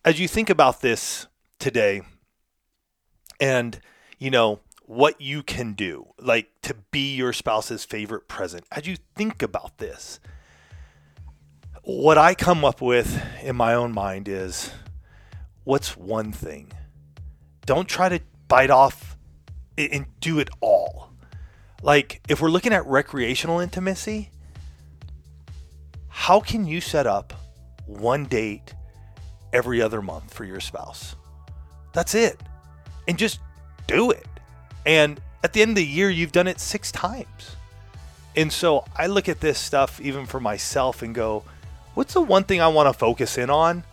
as 0.05 0.21
you 0.21 0.29
think 0.29 0.51
about 0.51 0.81
this 0.81 1.27
today, 1.59 2.03
and, 3.41 3.81
you 4.19 4.31
know, 4.31 4.61
what 4.87 5.21
you 5.21 5.43
can 5.43 5.73
do, 5.73 6.09
like 6.19 6.51
to 6.63 6.75
be 6.91 7.15
your 7.15 7.33
spouse's 7.33 7.85
favorite 7.85 8.29
present, 8.29 8.65
as 8.73 8.87
you 8.87 8.97
think 9.15 9.43
about 9.43 9.79
this, 9.79 10.21
what 11.83 12.17
I 12.17 12.35
come 12.35 12.65
up 12.65 12.81
with 12.81 13.21
in 13.43 13.57
my 13.57 13.75
own 13.75 13.93
mind 13.93 14.29
is 14.29 14.71
what's 15.65 15.97
one 15.97 16.33
thing? 16.33 16.73
Don't 17.67 17.89
try 17.89 18.09
to 18.09 18.21
bite 18.49 18.71
off 18.71 19.17
and 19.77 20.07
do 20.21 20.39
it 20.39 20.49
all. 20.61 21.11
Like, 21.83 22.21
if 22.29 22.41
we're 22.41 22.51
looking 22.51 22.73
at 22.73 22.87
recreational 22.87 23.59
intimacy, 23.59 24.31
how 26.09 26.39
can 26.39 26.65
you 26.65 26.81
set 26.81 27.07
up 27.07 27.33
one 27.87 28.27
date 28.27 28.75
every 29.53 29.83
other 29.83 30.01
month 30.01 30.33
for 30.33 30.45
your 30.45 30.61
spouse? 30.61 31.17
That's 31.93 32.15
it. 32.15 32.41
And 33.09 33.19
just 33.19 33.41
do 33.89 34.13
it. 34.13 34.27
And 34.87 35.21
at 35.43 35.53
the 35.53 35.63
end 35.63 35.71
of 35.71 35.77
the 35.77 35.87
year, 35.87 36.09
you've 36.11 36.31
done 36.31 36.47
it 36.47 36.61
six 36.61 36.93
times. 36.93 37.57
And 38.37 38.53
so 38.53 38.85
I 38.97 39.09
look 39.09 39.29
at 39.29 39.41
this 39.41 39.59
stuff 39.59 40.01
even 40.01 40.27
for 40.27 40.39
myself 40.39 41.03
and 41.03 41.15
go, 41.15 41.43
what's 41.95 42.15
the 42.15 42.21
one 42.21 42.45
thing 42.45 42.61
I 42.61 42.69
want 42.69 42.93
to 42.93 42.99
focus 42.99 43.39
in 43.39 43.51
on 43.51 43.85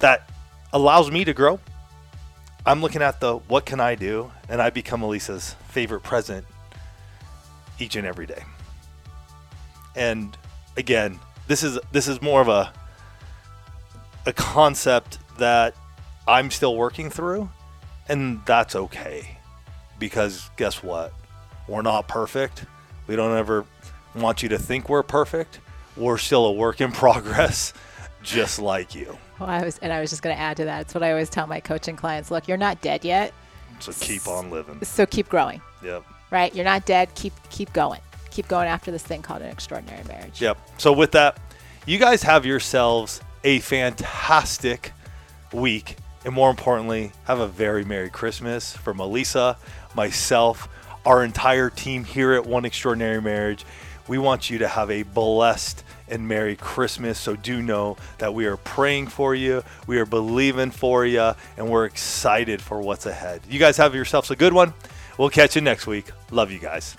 that 0.00 0.28
allows 0.72 1.10
me 1.10 1.24
to 1.24 1.32
grow. 1.32 1.60
I'm 2.64 2.80
looking 2.80 3.02
at 3.02 3.20
the 3.20 3.38
what 3.38 3.66
can 3.66 3.80
I 3.80 3.94
do, 3.94 4.30
and 4.48 4.62
I 4.62 4.70
become 4.70 5.02
Alisa's 5.02 5.56
favorite 5.68 6.02
present 6.02 6.46
each 7.78 7.96
and 7.96 8.06
every 8.06 8.26
day. 8.26 8.44
And 9.96 10.36
again, 10.76 11.18
this 11.48 11.62
is 11.62 11.78
this 11.90 12.08
is 12.08 12.22
more 12.22 12.40
of 12.40 12.48
a 12.48 12.72
a 14.26 14.32
concept 14.32 15.18
that 15.38 15.74
I'm 16.28 16.50
still 16.50 16.76
working 16.76 17.10
through, 17.10 17.50
and 18.08 18.40
that's 18.46 18.76
okay. 18.76 19.38
Because 19.98 20.50
guess 20.56 20.82
what? 20.82 21.12
We're 21.66 21.82
not 21.82 22.08
perfect. 22.08 22.64
We 23.06 23.16
don't 23.16 23.36
ever 23.36 23.64
want 24.14 24.42
you 24.42 24.48
to 24.50 24.58
think 24.58 24.88
we're 24.88 25.02
perfect. 25.02 25.60
We're 25.96 26.18
still 26.18 26.46
a 26.46 26.52
work 26.52 26.80
in 26.80 26.92
progress, 26.92 27.72
just 28.22 28.58
like 28.58 28.94
you. 28.94 29.18
Well, 29.38 29.48
I 29.48 29.64
was, 29.64 29.78
and 29.78 29.92
I 29.92 30.00
was 30.00 30.10
just 30.10 30.22
going 30.22 30.34
to 30.34 30.40
add 30.40 30.56
to 30.58 30.64
that. 30.66 30.82
It's 30.82 30.94
what 30.94 31.02
I 31.02 31.10
always 31.10 31.30
tell 31.30 31.46
my 31.46 31.60
coaching 31.60 31.96
clients: 31.96 32.30
Look, 32.30 32.48
you're 32.48 32.56
not 32.56 32.80
dead 32.80 33.04
yet. 33.04 33.32
So 33.80 33.92
keep 33.92 34.28
on 34.28 34.50
living. 34.50 34.78
So 34.84 35.06
keep 35.06 35.28
growing. 35.28 35.60
Yep. 35.82 36.04
Right. 36.30 36.54
You're 36.54 36.64
not 36.64 36.86
dead. 36.86 37.14
Keep 37.14 37.32
keep 37.50 37.72
going. 37.72 38.00
Keep 38.30 38.48
going 38.48 38.68
after 38.68 38.90
this 38.90 39.02
thing 39.02 39.22
called 39.22 39.42
an 39.42 39.48
extraordinary 39.48 40.04
marriage. 40.04 40.40
Yep. 40.40 40.56
So 40.78 40.92
with 40.92 41.12
that, 41.12 41.38
you 41.84 41.98
guys 41.98 42.22
have 42.22 42.46
yourselves 42.46 43.20
a 43.44 43.58
fantastic 43.60 44.92
week. 45.52 45.96
And 46.24 46.32
more 46.32 46.50
importantly, 46.50 47.12
have 47.24 47.40
a 47.40 47.48
very 47.48 47.84
Merry 47.84 48.08
Christmas 48.08 48.76
from 48.76 48.98
Alisa, 48.98 49.56
myself, 49.94 50.68
our 51.04 51.24
entire 51.24 51.68
team 51.68 52.04
here 52.04 52.32
at 52.32 52.46
One 52.46 52.64
Extraordinary 52.64 53.20
Marriage. 53.20 53.64
We 54.08 54.18
want 54.18 54.50
you 54.50 54.58
to 54.58 54.68
have 54.68 54.90
a 54.90 55.02
blessed 55.02 55.84
and 56.08 56.28
Merry 56.28 56.56
Christmas. 56.56 57.18
So 57.18 57.36
do 57.36 57.62
know 57.62 57.96
that 58.18 58.34
we 58.34 58.46
are 58.46 58.56
praying 58.56 59.08
for 59.08 59.34
you, 59.34 59.62
we 59.86 59.98
are 59.98 60.06
believing 60.06 60.70
for 60.70 61.06
you, 61.06 61.32
and 61.56 61.70
we're 61.70 61.86
excited 61.86 62.60
for 62.60 62.80
what's 62.80 63.06
ahead. 63.06 63.42
You 63.48 63.58
guys 63.58 63.76
have 63.78 63.94
yourselves 63.94 64.30
a 64.30 64.36
good 64.36 64.52
one. 64.52 64.74
We'll 65.18 65.30
catch 65.30 65.56
you 65.56 65.62
next 65.62 65.86
week. 65.86 66.10
Love 66.30 66.50
you 66.50 66.58
guys. 66.58 66.96